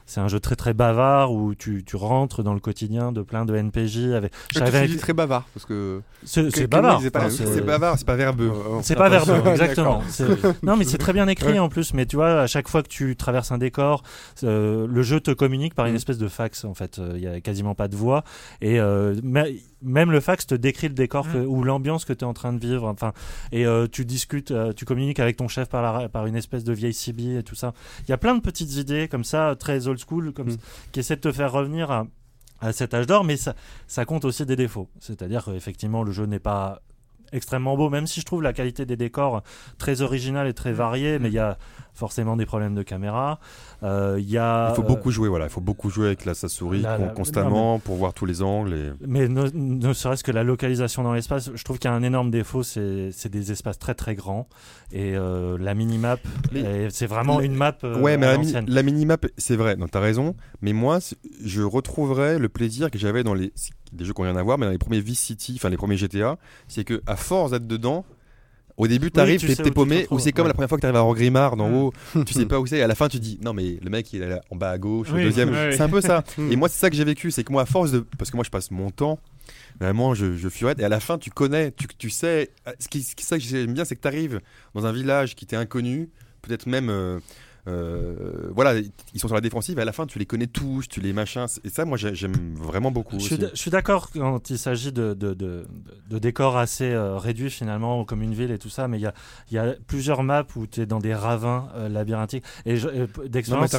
[0.06, 3.46] c'est un jeu très très bavard où tu, tu rentres dans le quotidien de plein
[3.46, 3.98] de NPJ.
[4.14, 4.34] Avec...
[4.52, 6.02] Suis très bavard parce que.
[6.24, 7.02] C'est bavard.
[7.12, 8.52] pas Enfin, c'est- bavard, c'est pas verbeux.
[8.82, 10.02] C'est pas verbeux, exactement.
[10.64, 11.94] Non, mais c'est très bien écrit en plus.
[11.94, 14.04] Mais tu vois, à chaque fois que tu traverses un décor,
[14.44, 15.98] euh, le jeu te communique par une Mm.
[15.98, 16.66] espèce de fax.
[16.66, 18.24] En fait, Euh, il y a quasiment pas de voix
[18.62, 22.22] et euh, mais- même le fax te décrit le décor que- ou l'ambiance que tu
[22.22, 22.88] es en train de vivre.
[22.88, 23.14] Enfin,
[23.52, 26.64] et euh, tu discutes, euh, tu communiques avec ton chef par, la, par une espèce
[26.64, 27.74] de vieille CB et tout ça.
[28.04, 30.58] Il y a plein de petites idées comme ça, très old school, comme Mm.
[30.92, 32.08] qui essaient de te faire revenir à
[32.62, 33.54] à cet âge d'or, mais ça,
[33.86, 34.88] ça compte aussi des défauts.
[35.02, 36.82] C'est-à-dire qu'effectivement, le jeu n'est pas
[37.32, 39.44] extrêmement beau, même si je trouve la qualité des décors
[39.78, 41.58] très originale et très variée, mais il y a
[41.94, 43.40] forcément des problèmes de caméra.
[43.84, 45.46] Euh, Il y a, Il faut euh, beaucoup jouer, voilà.
[45.46, 48.26] Il faut beaucoup jouer avec la sa souris la- con- la- constamment pour voir tous
[48.26, 48.74] les angles.
[48.74, 48.92] Et...
[49.08, 52.04] mais ne, ne serait-ce que la localisation dans l'espace, je trouve qu'il y a un
[52.04, 54.48] énorme défaut, c'est c'est des espaces très très grands
[54.92, 56.20] et euh, la minimap,
[56.90, 60.36] c'est vraiment une map euh, ouais, mais la, minimap, c'est vrai, non, t'as raison.
[60.62, 61.00] Mais moi,
[61.44, 63.54] je retrouverais le plaisir que j'avais dans les
[63.96, 65.78] des jeux qui n'ont rien à voir, mais dans les premiers Vice City, enfin les
[65.78, 66.38] premiers GTA,
[66.68, 68.06] c'est que à force d'être dedans.
[68.78, 70.50] Au début, t'arrives, tu t'es t'es où tu te paumé, ou c'est comme ouais.
[70.50, 71.74] la première fois que t'arrives à Rogrimard d'en Mm.
[71.76, 71.94] haut,
[72.26, 74.12] tu sais pas où c'est, et à la fin tu dis, non mais le mec
[74.12, 76.26] il est là, en bas à gauche, Oui, au deuxième, c'est un peu ça.
[76.52, 78.36] Et moi c'est ça que j'ai vécu, c'est que moi à force de, parce que
[78.36, 79.18] moi je passe mon temps,
[79.80, 83.02] vraiment je, je furette, et à la fin tu connais, tu, tu sais, ce qui,
[83.04, 84.42] ce qui ça que j'aime bien c'est que t'arrives
[84.74, 86.10] dans un village qui t'est inconnu,
[86.42, 86.90] peut-être même...
[86.90, 87.20] euh,
[87.68, 88.80] euh, voilà,
[89.14, 89.78] ils sont sur la défensive.
[89.80, 91.46] Et à la fin, tu les connais tous, tu les machins.
[91.64, 93.20] Et ça, moi, j'ai- j'aime vraiment beaucoup.
[93.20, 95.66] Je suis, d'accord quand il s'agit de, de, de,
[96.10, 99.08] de décors assez euh, réduits finalement, comme une ville et tout ça, mais il y
[99.08, 99.14] a,
[99.52, 102.44] y a plusieurs maps où tu es dans des ravins euh, labyrinthiques.
[102.66, 102.76] Et
[103.28, 103.76] d'expérience,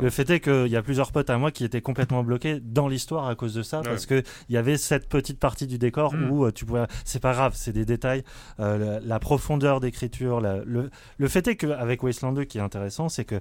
[0.00, 2.88] le fait est qu'il y a plusieurs potes à moi qui étaient complètement bloqués dans
[2.88, 3.84] l'histoire à cause de ça, Ouais.
[3.88, 6.30] parce que il y avait cette petite partie du décor Mm.
[6.30, 6.84] où tu pouvais.
[7.04, 8.22] C'est pas grave, c'est des détails.
[8.58, 13.24] La, la profondeur d'écriture, le, le fait est qu'avec Wasteland 2, qui est intéressant, c'est
[13.38, 13.40] que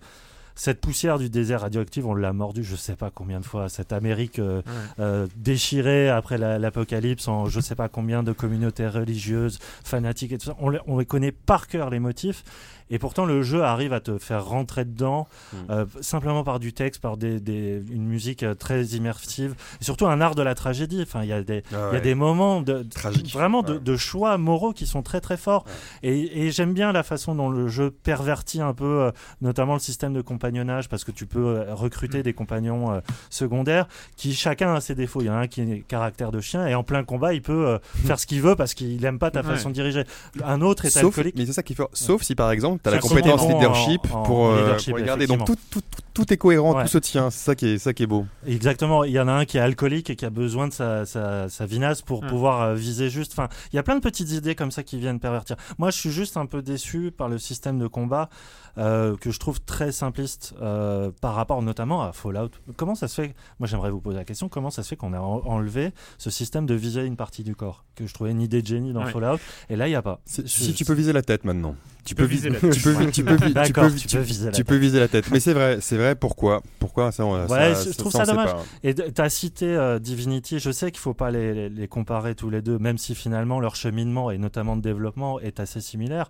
[0.56, 3.70] cette poussière du désert radioactif, on l'a mordu, je sais pas combien de fois.
[3.70, 4.62] Cette Amérique euh,
[5.00, 10.38] euh, déchirée après la- l'apocalypse en je sais pas combien de communautés religieuses, fanatiques et
[10.38, 10.56] tout ça.
[10.60, 12.44] On, on les connaît par cœur les motifs.
[12.90, 15.58] Et pourtant, le jeu arrive à te faire rentrer dedans Mm.
[15.72, 20.08] euh, simplement par du texte, par des, des- une musique euh, très immersive, et surtout
[20.08, 21.02] un art de la tragédie.
[21.02, 23.32] Enfin, il y a des, Ah y a des moments de, Tragique.
[23.34, 23.80] vraiment de, Ouais.
[23.80, 25.66] de choix moraux qui sont très très forts.
[26.04, 29.12] Et, et j'aime bien la façon dont le jeu pervertit un peu, euh,
[29.42, 34.34] notamment le système de compagnonnage, parce que tu peux recruter des compagnons euh, secondaires qui
[34.34, 35.22] chacun a ses défauts.
[35.22, 37.42] Il y en a un qui est caractère de chien et en plein combat, il
[37.42, 40.04] peut euh, faire ce qu'il veut parce qu'il aime pas ta façon de diriger.
[40.44, 41.36] Un autre est Sauf, alcoolique.
[41.38, 41.84] mais c'est ça qui fait.
[41.94, 44.90] Sauf si par exemple, t'as la Sauf compétence bon leadership en- en pour, euh, leadership,
[44.92, 45.28] pour regarder.
[45.28, 46.84] Donc tout, tout, tout, tout est cohérent, Ouais.
[46.84, 47.30] tout se tient.
[47.30, 48.26] C'est ça qui est, ça qui est beau.
[48.48, 51.06] Exactement, il y en a un qui est alcoolique et qui a besoin de sa,
[51.06, 52.28] sa, sa vinasse pour Hmm.
[52.28, 53.32] pouvoir euh, viser juste.
[53.34, 55.56] Enfin, il y a plein de petites idées comme ça qui viennent pervertir.
[55.78, 58.30] Moi, je suis juste un peu déçu par le système de combat
[58.78, 62.50] euh, que je trouve très simpliste euh, par rapport notamment à Fallout.
[62.78, 65.14] Comment ça se fait Moi, j'aimerais vous poser la question comment ça se fait qu'on
[65.14, 68.42] a en- enlevé ce système de viser une partie du corps que je trouvais une
[68.42, 69.12] idée de génie dans Ouais.
[69.12, 69.40] Fallout
[69.70, 70.22] et là, il n'y a pas.
[70.26, 71.76] Si, Je- tu peux viser la tête maintenant.
[72.06, 72.72] Tu peux viser vi- la tête.
[72.74, 74.66] Tu peux, viser la tu tête.
[74.68, 75.30] peux viser la tête.
[75.32, 76.16] Mais c'est vrai, c'est vrai.
[76.16, 76.64] Pourquoi?
[76.80, 78.50] Pourquoi ça, on- Ouais, ça- je trouve ça sait dommage.
[78.84, 82.34] Et tu as cité euh, Divinity, je sais qu'il faut pas les, les- les comparer
[82.36, 86.30] tous les deux, même si finalement leur cheminement et notamment de développement est assez similaire.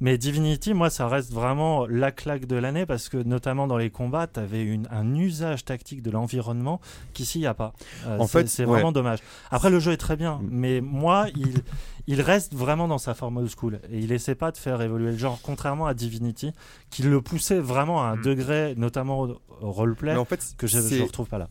[0.00, 3.90] Mais Divinity, moi, ça reste vraiment la claque de l'année parce que notamment dans les
[3.90, 6.80] combats, tu avais un usage tactique de l'environnement
[7.12, 7.74] qu'ici, il n'y a pas.
[8.06, 8.70] Euh, En fait, c'est ouais.
[8.70, 9.18] vraiment dommage.
[9.50, 10.48] Après, le jeu est très bien, Mm.
[10.50, 11.62] mais moi, il,
[12.06, 15.10] il reste vraiment dans sa forme old school et il essaie pas de faire évoluer
[15.12, 16.52] le genre, contrairement à Divinity,
[16.90, 18.22] qui le poussait vraiment à un Mm.
[18.22, 21.48] degré, notamment au, roleplay, Mais en fait, que je ne retrouve pas là.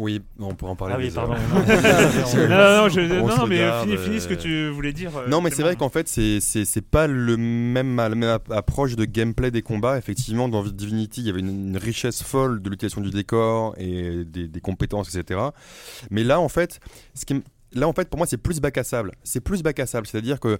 [0.00, 0.94] Oui, on pourra en parler.
[0.96, 1.34] Ah oui, pardon.
[1.34, 1.58] Non, non,
[2.82, 5.10] non, je- On non, se mais regarde, finis, finis ce que euh, tu voulais dire.
[5.16, 8.94] euh, Non, mais c'est vrai qu'en fait, c'est pas le même la même ap- approche
[8.94, 9.98] de gameplay des combats.
[9.98, 14.24] Effectivement, dans Divinity, il y avait une, une richesse folle de l'utilisation du décor et
[14.24, 15.40] des, des compétences, etc.
[16.10, 16.78] Mais là, en fait,
[17.14, 17.42] ce qui,
[17.72, 19.10] là, en fait, pour moi, c'est plus bac à sable.
[19.24, 20.58] C'est plus bac à sable, c'est-à-dire que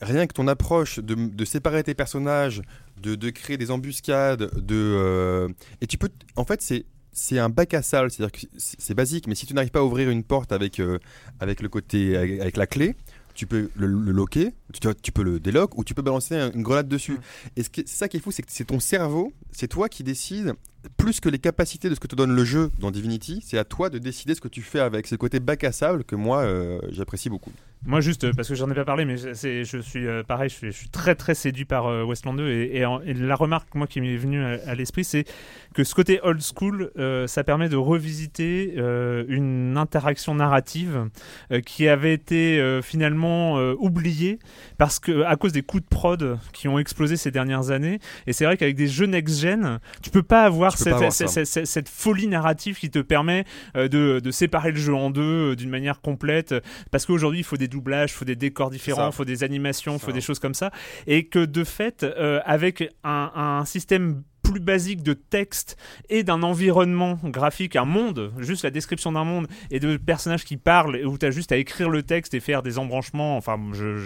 [0.00, 2.62] rien que ton approche de, de séparer tes personnages,
[3.00, 5.48] de, de créer des embuscades, de euh,
[5.82, 9.26] et tu peux, en fait, c'est c'est un bac à sable, c'est-à-dire que c'est basique,
[9.28, 10.98] mais si tu n'arrives pas à ouvrir une porte avec, euh,
[11.40, 12.94] avec le côté, avec, avec la clé,
[13.34, 16.52] tu peux le, le locker, tu, tu peux le délock ou tu peux balancer un-
[16.52, 17.16] une grenade dessus.
[17.56, 19.66] Et ce qui est- c'est ça qui est fou, c'est que c'est ton cerveau, c'est
[19.66, 20.52] toi qui décides,
[20.98, 23.64] plus que les capacités de ce que te donne le jeu dans Divinity, c'est à
[23.64, 25.06] toi de décider ce que tu fais avec.
[25.06, 27.50] C'est le côté bac à sable que moi, euh, j'apprécie beaucoup.
[27.86, 30.54] Moi, juste euh, parce que j'en ai pas parlé, mais je suis euh, pareil, je
[30.54, 33.34] suis, je suis très très séduit par euh, Westland 2 et, et en- et la
[33.34, 35.24] remarque moi qui m'est venue à, à l'esprit, c'est
[35.74, 41.08] que ce côté old school, euh, ça permet de revisiter euh, une interaction narrative
[41.50, 44.38] euh, qui avait été finalement oubliée
[44.78, 47.98] parce que à cause des coups de prod qui ont explosé ces dernières années.
[48.26, 51.28] Et c'est vrai qu'avec des jeux next-gen, tu peux pas avoir cette, pas avoir cette-
[51.28, 51.44] ça.
[51.44, 53.44] cette- cette folie narrative qui te permet
[53.74, 53.88] de,
[54.20, 56.54] de séparer le jeu en deux d'une manière complète.
[56.90, 59.94] Parce qu'aujourd'hui, il faut des doublages, il faut des décors différents, il faut des animations,
[59.94, 60.12] il faut Ça.
[60.12, 60.70] des choses comme ça.
[61.06, 62.06] Et que de fait,
[62.44, 64.22] avec un, un système
[64.54, 65.76] plus basique de texte
[66.08, 70.56] et d'un environnement graphique, un monde, juste la description d'un monde et de personnages qui
[70.56, 73.58] parlent, où tu as juste à écrire le texte et faire des embranchements, enfin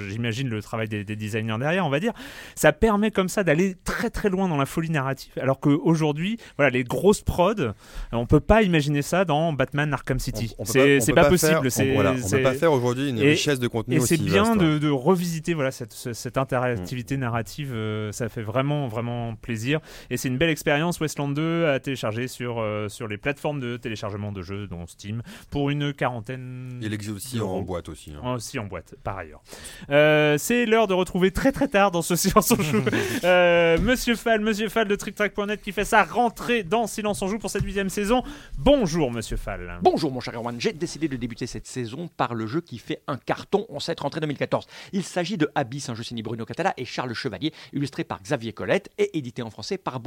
[0.08, 2.14] j'imagine le travail des, des designers derrière, on va dire,
[2.54, 5.32] ça permet comme ça d'aller très très loin dans la folie narrative.
[5.38, 7.74] Alors qu'aujourd'hui, voilà, les grosses prods,
[8.12, 10.54] on peut pas imaginer ça dans Batman Arkham City.
[10.58, 11.60] On- on C'est on pas, faire- possible.
[11.66, 14.16] on- c'est- voilà, on peut pas faire aujourd'hui une Et- richesse de contenu et c'est
[14.16, 17.72] bien de, de revisiter voilà cette, ce- cette interactivité narrative.
[17.74, 19.80] euh, ça fait vraiment vraiment plaisir.
[20.10, 23.76] Et c'est une belle expérience Westland 2 à télécharger sur euh, sur les plateformes de
[23.76, 26.78] téléchargement de jeux, dont Steam, pour une quarantaine.
[26.82, 28.12] Il existe aussi en boîte aussi.
[28.12, 28.34] hein.
[28.34, 29.42] Aussi en boîte, par ailleurs.
[29.90, 32.82] Euh, c'est l'heure de retrouver très très tard dans ce Silence on joue
[33.24, 37.38] euh, Monsieur Fall, Monsieur Fall de TrickTrack.net qui fait sa rentrée dans Silence on joue
[37.38, 38.22] pour cette huitième saison.
[38.56, 39.78] Bonjour Monsieur Fall.
[39.82, 43.02] Bonjour mon cher Erwan, j'ai décidé de débuter cette saison par le jeu qui fait
[43.06, 44.66] un carton en cette rentrée 2014.
[44.92, 48.52] Il s'agit de Abyss, un jeu signé Bruno Catala et Charles Chevalier, illustré par Xavier
[48.52, 50.00] Colette et édité en français par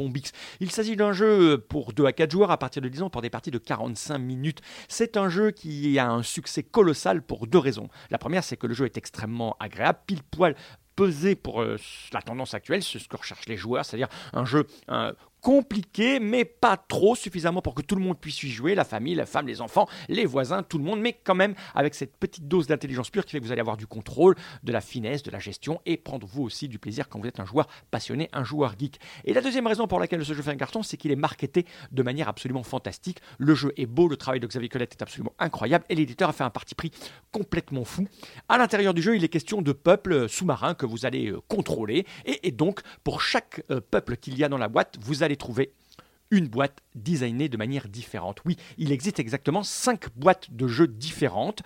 [0.60, 3.22] Il s'agit d'un jeu pour 2 à 4 joueurs à partir de 10 ans pour
[3.22, 4.62] des parties de 45 minutes.
[4.88, 7.90] C'est un jeu qui a un succès colossal pour deux raisons.
[8.10, 10.56] La première, c'est que le jeu est extrêmement agréable, pile poil
[10.96, 11.78] pesé pour euh,
[12.14, 14.68] la tendance actuelle, c'est ce que recherchent les joueurs, c'est-à-dire un jeu
[15.42, 19.16] compliqué, mais pas trop suffisamment pour que tout le monde puisse y jouer, la famille,
[19.16, 22.48] la femme, les enfants, les voisins, tout le monde, mais quand même avec cette petite
[22.48, 25.32] dose d'intelligence pure qui fait que vous allez avoir du contrôle, de la finesse, de
[25.32, 28.44] la gestion et prendre vous aussi du plaisir quand vous êtes un joueur passionné, un
[28.44, 29.00] joueur geek.
[29.26, 31.66] Et la deuxième raison pour laquelle ce jeu fait un carton, c'est qu'il est marketé
[31.92, 33.20] de manière absolument fantastique.
[33.40, 36.34] Le jeu est beau, le travail de Xavier Colette est absolument incroyable et l'éditeur a
[36.34, 36.92] fait un parti pris
[37.32, 38.08] complètement fou.
[38.48, 42.06] À l'intérieur du jeu, il est question de peuples sous-marins que vous allez euh, contrôler
[42.26, 45.74] et, donc pour chaque euh, peuple qu'il y a dans la boîte, vous allez trouver
[46.32, 48.40] une boîte designée de manière différente.
[48.46, 51.62] Oui, il existe exactement cinq boîtes de jeux différentes.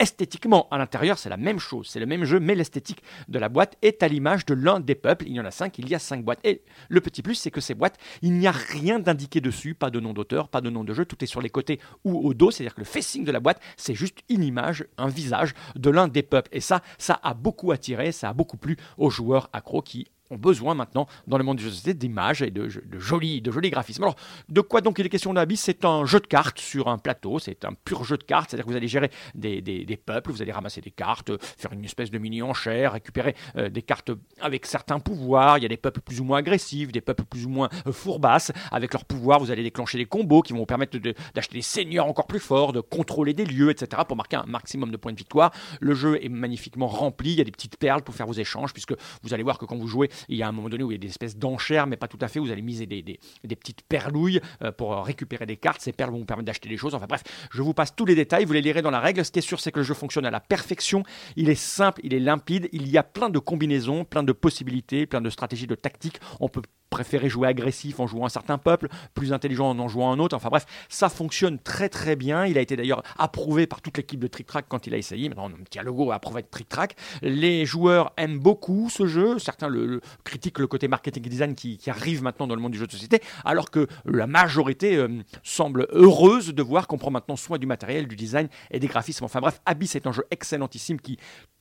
[0.00, 3.48] Esthétiquement, à l'intérieur, c'est la même chose, c'est le même jeu, mais l'esthétique de la
[3.48, 5.24] boîte est à l'image de l'un des peuples.
[5.28, 6.40] Il y en a cinq, il y a cinq boîtes.
[6.44, 9.90] Et le petit plus, c'est que ces boîtes, il n'y a rien d'indiqué dessus, pas
[9.90, 12.34] de nom d'auteur, pas de nom de jeu, tout est sur les côtés ou au
[12.34, 15.90] dos, c'est-à-dire que le facing de la boîte, c'est juste une image, un visage de
[15.90, 16.50] l'un des peuples.
[16.52, 20.36] Et ça, ça a beaucoup attiré, ça a beaucoup plu aux joueurs accros qui ont
[20.36, 22.68] besoin maintenant, dans le monde du jeu de société, d'images et de,
[22.98, 24.02] jolis, de jolis graphismes.
[24.02, 24.16] Alors,
[24.48, 27.38] de quoi donc il est question d'Abyss C'est un jeu de cartes sur un plateau,
[27.38, 30.42] c'est un pur jeu de cartes, c'est-à-dire que vous allez gérer des, des, peuples, vous
[30.42, 34.10] allez ramasser des cartes, faire une espèce de mini-enchère, récupérer euh, des cartes
[34.40, 35.58] avec certains pouvoirs.
[35.58, 37.92] Il y a des peuples plus ou moins agressifs, des peuples plus ou moins euh,
[37.92, 38.52] fourbasses.
[38.70, 40.98] Avec leurs pouvoirs, vous allez déclencher des combos qui vont vous permettre
[41.34, 44.02] d'acheter des seigneurs encore plus forts, de contrôler des lieux, etc.
[44.06, 45.52] pour marquer un maximum de points de victoire.
[45.80, 48.72] Le jeu est magnifiquement rempli, il y a des petites perles pour faire vos échanges,
[48.72, 50.90] puisque vous allez voir que quand vous jouez, il y a un moment donné où
[50.90, 53.02] il y a des espèces d'enchères, mais pas tout à fait, vous allez miser des,
[53.02, 55.80] des- des petites perlouilles euh, pour euh, récupérer des cartes.
[55.80, 56.94] Ces perles vont vous permettre d'acheter des choses.
[56.94, 59.24] Enfin bref, je vous passe tous les détails, vous les lirez dans la règle.
[59.24, 61.02] Ce qui est sûr, c'est que le jeu fonctionne à la perfection.
[61.36, 65.06] Il est simple, il est limpide, il y a plein de combinaisons, plein de possibilités,
[65.06, 66.20] plein de stratégies, de tactiques.
[66.40, 70.12] On peut préférer jouer agressif en jouant un certain peuple, plus intelligent en en jouant
[70.12, 70.36] un autre.
[70.36, 72.46] Enfin bref, ça fonctionne très très bien.
[72.46, 75.28] Il a été d'ailleurs approuvé par toute l'équipe de Trick Track quand il a essayé.
[75.28, 76.94] Maintenant, on tient le logo approuvé de Trick Track.
[77.22, 79.40] Les joueurs aiment beaucoup ce jeu.
[79.40, 82.72] Certains le critiquent le côté marketing et design qui, qui arrive maintenant dans le monde
[82.72, 85.08] du jeu de société, alors que la majorité euh,
[85.42, 89.24] semble heureuse de voir qu'on prend maintenant soin du matériel, du design et des graphismes.
[89.24, 91.18] Enfin bref, Abyss est un jeu excellentissime qui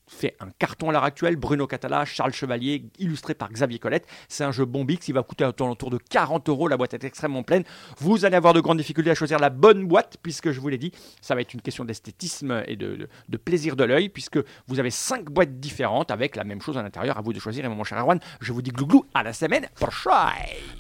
[0.08, 1.36] fait un carton à l'heure actuelle.
[1.36, 4.08] Bruno Catala, Charles Chevalier, illustré par Xavier Colette.
[4.28, 6.68] C'est un jeu Bombix, il va coûter autour de 40 euros.
[6.68, 7.64] La boîte est extrêmement pleine.
[8.00, 10.78] Vous allez avoir de grandes difficultés à choisir la bonne boîte, puisque je vous l'ai
[10.78, 10.92] dit,
[11.22, 13.08] ça va être une question d'esthétisme et de,
[13.44, 17.18] plaisir de l'œil, puisque vous avez cinq boîtes différentes avec la même chose à l'intérieur.
[17.18, 17.66] À vous de choisir.
[17.66, 20.14] Et mon cher Erwan, je vous dis glouglou à la semaine prochaine.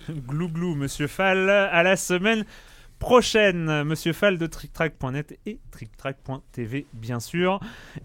[0.27, 2.45] Glou glou, Monsieur Fall, à la semaine
[2.99, 3.83] prochaine.
[3.83, 7.59] Monsieur Fall de TrickTrack.net et TrickTrack.tv, bien sûr.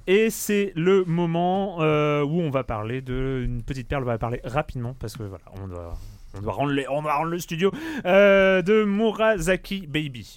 [0.06, 4.02] Et c'est le moment euh, où on va parler d'une petite perle.
[4.02, 5.94] On va parler rapidement parce que voilà, on doit.
[6.36, 7.72] On doit, rendre les- on doit rendre le studio
[8.04, 10.36] euh, de Murasaki Baby.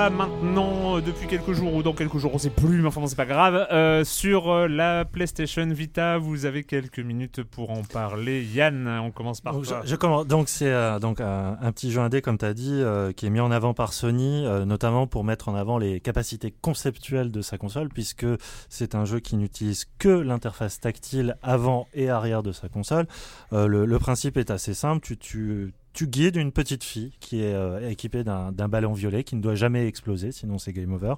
[0.00, 3.02] Là maintenant euh, depuis quelques jours ou dans quelques jours, on sait plus, mais enfin
[3.02, 3.66] bon, c'est pas grave.
[3.70, 8.42] Euh, sur euh, la PlayStation Vita, vous avez quelques minutes pour en parler.
[8.42, 9.82] Yann, on commence par Donc, toi.
[9.84, 10.26] je, je commence.
[10.26, 12.82] Donc c'est donc un, petit jeu indé comme tu as dit
[13.16, 17.30] qui est mis en avant par Sony notamment pour mettre en avant les capacités conceptuelles
[17.30, 18.26] de sa console puisque
[18.68, 23.06] c'est un jeu qui n'utilise que l'interface tactile avant et arrière de sa console.
[23.52, 27.52] Le, le principe est assez simple, tu, tu tu guides une petite fille qui est
[27.52, 31.14] euh, équipée d'un ballon violet qui ne doit jamais exploser, sinon c'est game over.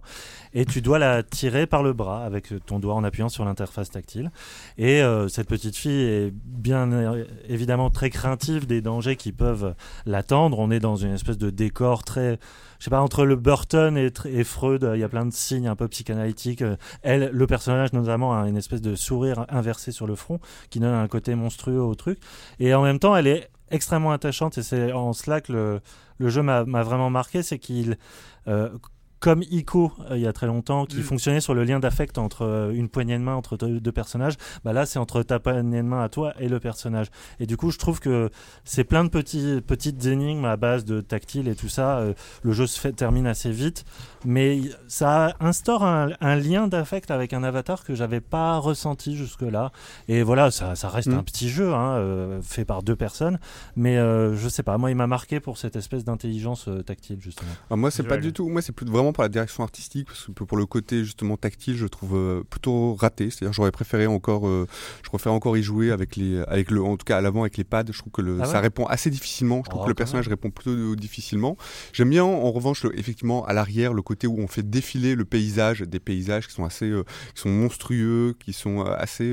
[0.54, 3.90] Et tu dois la tirer par le bras avec ton doigt en appuyant sur l'interface
[3.90, 4.30] tactile.
[4.78, 9.74] Et euh, cette petite fille est bien euh, évidemment très craintive des dangers qui peuvent
[10.06, 10.58] l'attendre.
[10.58, 12.38] On est dans une espèce de décor très,
[12.78, 15.68] je sais pas, entre le Burton et, et Freud, il y a plein de signes
[15.68, 16.64] un peu psychanalytiques.
[17.02, 20.94] Elle, le personnage notamment, a une espèce de sourire inversé sur le front qui donne
[20.94, 22.18] un côté monstrueux au truc.
[22.58, 25.80] Et en même temps, elle est extrêmement attachante et c'est en cela que
[26.18, 27.98] le, jeu m'a m'a vraiment marqué, c'est qu'il
[28.46, 28.70] euh,
[29.22, 31.02] comme Ico euh, il y a très longtemps, qui Mm.
[31.04, 34.34] fonctionnait sur le lien d'affect entre euh, une poignée de main entre deux, deux personnages,
[34.64, 37.06] bah là c'est entre ta poignée de main à toi et le personnage.
[37.38, 38.30] Et du coup, je trouve que
[38.64, 41.98] c'est plein de petits, petites énigmes à base de tactile et tout ça.
[42.00, 43.84] euh, le jeu se fait, termine assez vite,
[44.24, 49.70] mais ça instaure un, un lien d'affect avec un avatar que j'avais pas ressenti jusque-là.
[50.08, 51.14] Et voilà, ça, ça reste Mm.
[51.18, 53.38] un petit jeu hein, euh, fait par deux personnes,
[53.76, 57.18] mais euh, je sais pas, moi il m'a marqué pour cette espèce d'intelligence euh, tactile
[57.20, 57.50] justement.
[57.70, 58.48] Ah, moi, c'est pas du tout.
[58.48, 61.76] Moi, c'est plus vraiment pour la direction artistique, parce que pour le côté justement tactile,
[61.76, 63.30] je trouve euh, plutôt raté.
[63.30, 64.66] C'est-à-dire, j'aurais préféré encore, euh,
[65.02, 67.56] je préfère encore y jouer avec les, avec le, en tout cas à l'avant avec
[67.56, 67.84] les pads.
[67.90, 69.62] Je trouve que le, Ah ça répond assez difficilement.
[69.64, 71.56] Je trouve Oh, que le personnage répond plutôt euh, difficilement.
[71.92, 75.24] J'aime bien, en revanche, le- effectivement, à l'arrière, le côté où on fait défiler le
[75.24, 76.90] paysage, des paysages qui sont assez,
[77.34, 79.30] qui sont monstrueux, qui sont euh, assez.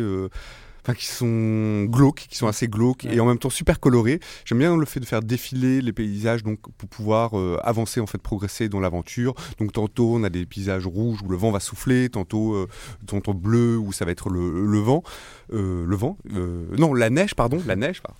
[0.80, 4.20] Euh, Enfin, qui sont glauques, qui sont assez glauques et en même temps super colorés.
[4.46, 8.08] J'aime bien le fait de faire défiler les paysages donc pour pouvoir euh, avancer en
[8.08, 9.36] fait, progresser dans l'aventure.
[9.60, 12.68] Donc tantôt on a des paysages rouges où le vent va souffler, tantôt euh,
[13.08, 15.04] tantôt bleu où ça va être le, le vent,
[15.54, 18.02] euh, le vent, euh, non la neige pardon, la neige.
[18.02, 18.18] pardon.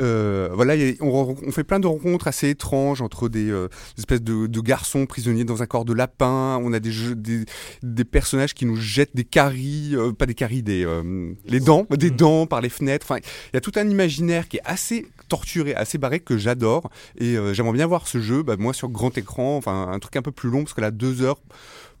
[0.00, 4.22] Euh, voilà, a- on, fait plein de rencontres assez étranges entre des, euh, des espèces
[4.22, 6.58] de, de garçons prisonniers dans un corps de lapin.
[6.62, 7.44] On a des, jeux, des,
[7.82, 11.86] des personnages qui nous jettent des caries, euh, pas des caries, des euh, les dents,
[11.98, 13.06] des dents par les fenêtres.
[13.08, 13.20] Enfin,
[13.52, 16.90] il y a tout un imaginaire qui est assez torturé, assez barré que j'adore.
[17.18, 20.16] Et euh, j'aimerais bien voir ce jeu, bah, moi sur grand écran, enfin un truc
[20.16, 21.40] un peu plus long parce que là deux heures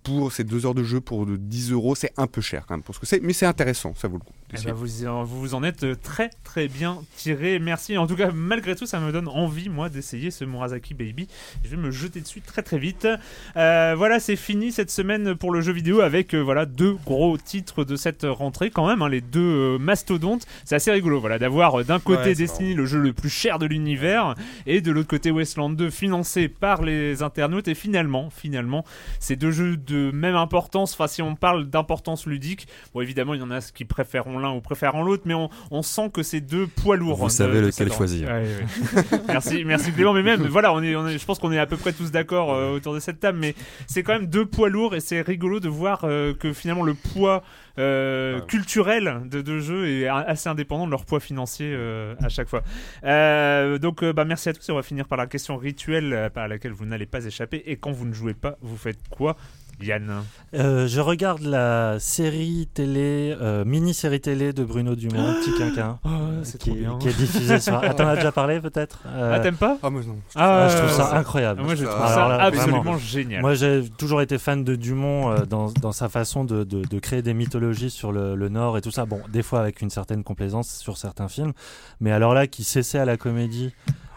[0.02, 2.74] pour ces deux heures de jeu pour de 10 euros, c'est un peu cher quand
[2.74, 4.37] même pour ce que c'est, mais c'est intéressant, ça vaut le coup.
[4.54, 4.86] Eh ben, vous,
[5.26, 7.58] vous en êtes euh, très très bien tiré.
[7.58, 7.98] Merci.
[7.98, 11.28] En tout cas, malgré tout, ça me donne envie, moi, d'essayer ce Murasaki Baby.
[11.64, 13.06] Je vais me jeter dessus très très vite.
[13.56, 17.36] Euh, voilà, c'est fini cette semaine pour le jeu vidéo avec euh, voilà deux gros
[17.36, 20.46] titres de cette rentrée quand même, hein, les deux euh, mastodontes.
[20.64, 23.66] C'est assez rigolo, voilà, d'avoir d'un côté Ouais, Destiny, le jeu le plus cher de
[23.66, 24.34] l'univers,
[24.66, 27.68] et de l'autre côté Westland 2, financé par les internautes.
[27.68, 28.84] Et finalement, finalement,
[29.20, 30.94] ces deux jeux de même importance.
[30.94, 33.84] Enfin, si on parle d'importance ludique, bon, évidemment, il y en a qui
[34.38, 37.16] l'un ou préfèrent l'autre, mais on, on sent que c'est deux poids lourds.
[37.18, 38.28] Vous hein, de- savez de lequel choisir.
[38.28, 39.18] Ouais, ouais.
[39.28, 40.12] merci, merci Clément.
[40.12, 42.10] Mais même, voilà, on est, on est, je pense qu'on est à peu près tous
[42.10, 43.54] d'accord euh, autour de cette table, mais
[43.86, 46.94] c'est quand même deux poids lourds et c'est rigolo de voir euh, que finalement le
[46.94, 47.42] poids
[47.78, 48.46] euh, Ouais.
[48.46, 52.62] culturel de deux jeux est assez indépendant de leur poids financier euh, à chaque fois.
[53.04, 54.68] Euh, donc, euh, bah, merci à tous.
[54.68, 57.62] Et on va finir par la question rituelle euh, par laquelle vous n'allez pas échapper.
[57.66, 59.36] Et quand vous ne jouez pas, vous faites quoi?
[59.80, 60.22] Yann
[60.54, 66.08] Euh, je regarde la série télé, euh, mini-série télé de Bruno Dumont, Petit Quinquin, Oh,
[66.58, 67.74] qui, qui est diffusée sur.
[67.82, 69.00] Ah, t'en as déjà parlé peut-être?
[69.06, 69.78] Euh, Ah, t'aimes pas?
[69.82, 70.16] Ah, moi non.
[70.34, 71.62] ah, ah, Je trouve ça euh, incroyable.
[71.62, 72.98] Moi, je trouve Alors ça là, absolument vraiment.
[72.98, 73.40] génial.
[73.40, 76.98] Moi, j'ai toujours été fan de Dumont euh, dans, dans sa façon de, de, de
[76.98, 79.04] créer des mythologies sur le, le Nord et tout ça.
[79.06, 81.52] Bon, des fois avec une certaine complaisance sur certains films,
[82.00, 83.72] mais alors là, qui s'essaie à la comédie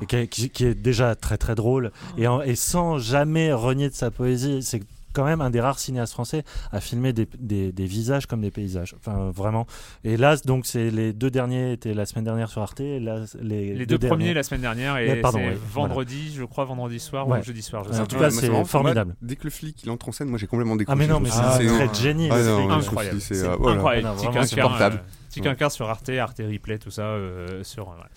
[0.08, 3.90] qui, est- qui- qui est déjà très très drôle et, en- et sans jamais renier
[3.90, 4.82] de sa poésie, c'est
[5.14, 8.52] quand même un des rares cinéastes français à filmer des, des, des visages comme des
[8.52, 8.96] paysages.
[8.98, 9.66] Enfin, vraiment.
[10.04, 12.80] Et là, donc, c'est les deux derniers étaient la semaine dernière sur Arte.
[12.80, 16.34] Là, les, Les deux, premiers derniers- la semaine dernière et Ouais, pardon, c'est ouais, vendredi,
[16.36, 17.40] je crois, vendredi soir Ouais.
[17.40, 17.84] ou jeudi soir.
[17.92, 19.12] Je en tout cas, c'est formidable.
[19.12, 20.94] moi, dès que le flic il entre en scène, moi j'ai complètement décroché.
[20.94, 21.34] Ah, mais non, mais Je
[21.68, 22.30] c'est de génie.
[22.32, 22.36] Ah,
[22.76, 23.22] incroyable.
[23.22, 24.10] c'est, euh, incroyable.
[24.18, 24.90] Petit euh,
[25.30, 27.86] Petit quinquin sur Arte, Arte Replay, tout ça euh, sur.
[27.86, 28.10] voilà.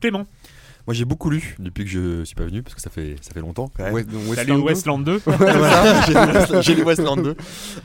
[0.00, 0.24] Clément,
[0.86, 3.32] Moi j'ai beaucoup lu depuis que je suis pas venu parce que ça fait ça
[3.32, 3.94] fait longtemps quand même.
[3.94, 5.12] Ouais, donc, t'as lu Westland 2.
[5.12, 7.36] Westland 2 Voilà, j'ai lu Westland 2.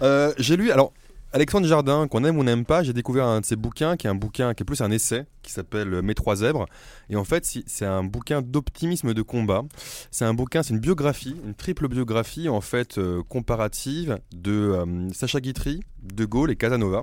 [0.02, 0.92] Euh, j'ai lu alors
[1.36, 4.10] Alexandre Jardin, qu'on aime ou n'aime pas, j'ai découvert un de ses bouquins qui est
[4.10, 6.66] un bouquin qui est plus un essai qui s'appelle Mes trois zèbres.
[7.10, 9.64] Et en fait, c'est un bouquin d'optimisme de combat.
[10.12, 15.12] C'est un bouquin, c'est une biographie, une triple biographie en fait euh, comparative de euh,
[15.12, 17.02] Sacha Guitry, De Gaulle et Casanova.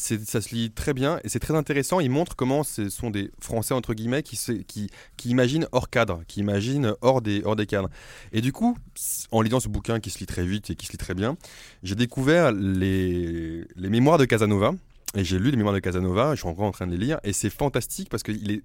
[0.00, 2.00] Ça se lit très bien et c'est très intéressant.
[2.00, 4.88] Il montre comment ce sont des Français entre guillemets qui,
[5.26, 7.90] imaginent hors cadre, qui imaginent hors des, cadres.
[8.32, 8.78] Et du coup,
[9.30, 11.36] en lisant ce bouquin qui se lit très vite et qui se lit très bien,
[11.82, 14.72] j'ai découvert les, les mémoires de Casanova.
[15.16, 17.18] Et j'ai lu les mémoires de Casanova, je suis encore en train de les lire,
[17.24, 18.62] et c'est fantastique parce qu'il est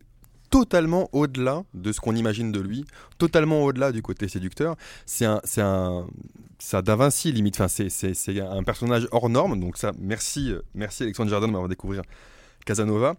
[0.50, 2.86] totalement au-delà de ce qu'on imagine de lui,
[3.18, 4.76] totalement au-delà du côté séducteur.
[5.06, 6.06] C'est un, c'est un,
[6.74, 7.56] un Da Vinci limite.
[7.56, 9.60] Enfin, c'est, c'est, c'est un personnage hors norme.
[9.60, 12.04] Donc ça, merci, merci Alexandre Jardin de m'avoir découvert
[12.66, 13.16] Casanova.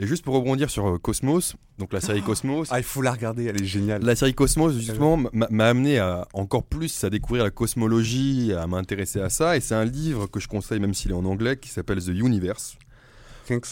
[0.00, 2.68] Et juste pour rebondir sur euh, Cosmos, donc la série Cosmos.
[2.70, 4.00] Ah, il faut la regarder, elle est géniale.
[4.04, 8.68] La série Cosmos, justement, m'a m'a amené à encore plus à découvrir la cosmologie, à
[8.68, 9.56] m'intéresser à ça.
[9.56, 12.10] Et c'est un livre que je conseille, même s'il est en anglais, qui s'appelle The
[12.10, 12.76] Universe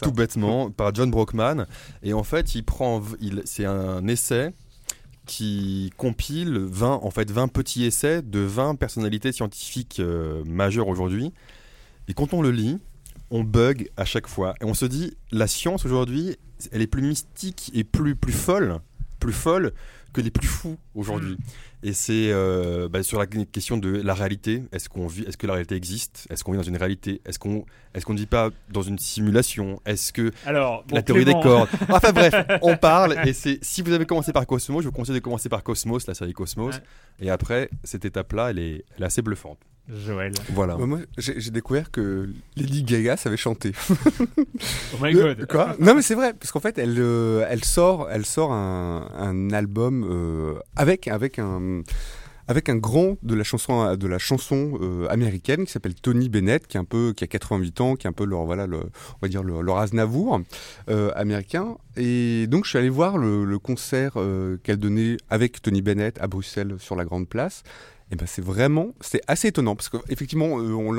[0.02, 1.66] Tout bêtement, par John Brockman.
[2.02, 4.52] Et en fait, il prend, il, c'est un essai
[5.26, 11.32] qui compile 20, en fait, 20 petits essais de 20 personnalités scientifiques euh, majeures aujourd'hui.
[12.08, 12.78] Et quand on le lit,
[13.30, 14.54] on bug à chaque fois.
[14.60, 16.36] Et on se dit, la science aujourd'hui,
[16.70, 18.78] elle est plus mystique et plus, plus folle,
[19.18, 19.72] plus folle
[20.16, 21.36] que les plus fous aujourd'hui.
[21.82, 24.62] Et c'est euh, bah, sur la question de la réalité.
[24.72, 26.26] Est-ce qu'on vit, est-ce que la réalité existe?
[26.30, 27.20] Est-ce qu'on vit dans une réalité?
[27.26, 29.80] Est-ce qu'on, est-ce qu'on ne vit pas dans une simulation?
[29.84, 31.68] Est-ce que Alors, bon, la théorie Clément, des cordes?
[31.90, 33.28] Enfin bref, on parle.
[33.28, 36.06] Et c'est si vous avez commencé par Cosmos, je vous conseille de commencer par Cosmos,
[36.06, 36.76] la série Cosmos.
[36.76, 37.26] Ouais.
[37.26, 39.58] Et après, cette étape-là, elle est, elle est assez bluffante.
[39.88, 40.32] Joël.
[40.52, 40.76] Voilà.
[40.76, 43.72] Bah, moi, j'ai j'ai découvert que Lady Gaga savait chanter.
[44.94, 45.46] Oh my god.
[45.46, 45.76] Quoi?
[45.80, 49.50] Non mais c'est vrai parce qu'en fait elle euh, elle sort elle sort un, un
[49.50, 51.82] album euh, avec avec un
[52.48, 56.66] avec un grand de la chanson de la chanson euh, américaine qui s'appelle Tony Bennett
[56.66, 58.78] qui est un peu qui a 88 ans qui est un peu leur voilà le,
[58.78, 60.40] on va dire le, leur Aznavour
[60.88, 65.60] euh, américain et donc je suis allé voir le, le concert euh, qu'elle donnait avec
[65.60, 67.62] Tony Bennett à Bruxelles sur la grande place
[68.10, 70.96] et ben c'est vraiment c'est assez étonnant parce qu'effectivement euh, on,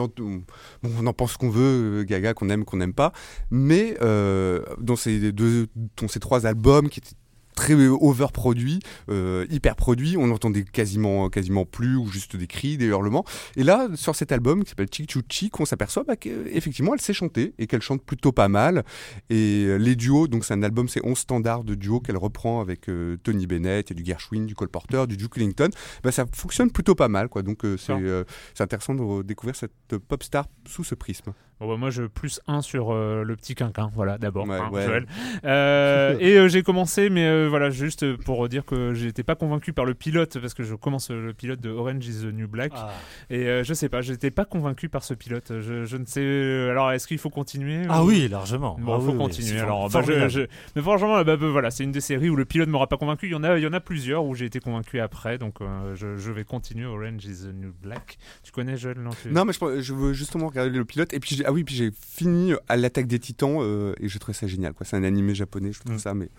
[1.08, 3.14] en pense qu'on veut euh, Gaga qu'on aime qu'on n'aime pas
[3.50, 5.68] mais euh, dans ces deux
[6.02, 7.16] dans ces trois albums qui étaient
[7.58, 8.80] très overproduits,
[9.10, 13.26] euh, hyper produits, on entendait quasiment quasiment plus ou juste des cris, des hurlements.
[13.56, 17.02] Et là, sur cet album qui s'appelle Chick Chou Chick, on s'aperçoit bah, qu'effectivement elle
[17.02, 18.86] sait chanter et qu'elle chante plutôt pas mal.
[19.32, 22.62] Et euh, les duos, donc c'est un album, c'est 11 standards de duos qu'elle reprend
[22.62, 25.70] avec euh, Tony Bennett et du Gershwin, du Cole Porter, du Duke Ellington.
[26.04, 27.42] Bah, ça fonctionne plutôt pas mal, quoi.
[27.42, 31.34] Donc euh, c'est intéressant de découvrir cette pop star sous ce prisme.
[31.60, 34.70] Bon, bah, moi, je plus 1 sur euh, le petit quinquin, voilà, d'abord, Ouais, hein,
[34.72, 34.86] ouais.
[34.86, 35.08] Joël.
[35.46, 39.74] Euh, et euh, j'ai commencé, mais euh, voilà, juste pour dire que j'étais pas convaincu
[39.74, 42.72] par le pilote, parce que je commence le pilote de Orange is the New Black.
[42.76, 42.90] Ah.
[43.30, 45.52] Et euh, je sais pas, j'étais pas convaincu par ce pilote.
[45.62, 46.70] Je, je ne sais.
[46.70, 48.78] Alors, est-ce qu'il faut continuer Ah ou- oui, largement.
[48.80, 49.60] Bon, Ah faut oui, continuer.
[49.60, 50.30] alors, bah, je- formidable.
[50.30, 50.42] je-
[50.76, 53.28] mais franchement, bah, bah, voilà, c'est une des séries où le pilote m'aura pas convaincu.
[53.28, 55.62] Il y en a, il y en a plusieurs où j'ai été convaincu après, donc
[55.62, 56.86] euh, je, je vais continuer.
[56.86, 58.18] Orange is the New Black.
[58.44, 61.14] Tu connais Joël non, tu- Non, mais je, je veux justement regarder le pilote.
[61.14, 64.20] Et puis, j'ai- ah oui, puis j'ai fini à l'attaque des titans euh, et j'ai
[64.20, 64.74] trouvé ça génial.
[64.74, 64.86] quoi.
[64.86, 66.00] C'est un animé japonais, je trouve Mm.
[66.00, 66.30] ça, mais.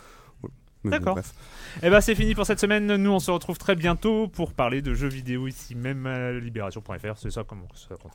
[0.43, 0.55] voilà.
[0.85, 1.15] Mais bon, D'accord.
[1.15, 1.33] bref.
[1.83, 2.95] Eh ben c'est fini pour cette semaine.
[2.97, 7.17] Nous on se retrouve très bientôt pour parler de jeux vidéo ici même à libération.fr.
[7.17, 8.13] C'est ça comment ça compte.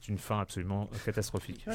[0.00, 1.66] C'est une fin absolument catastrophique.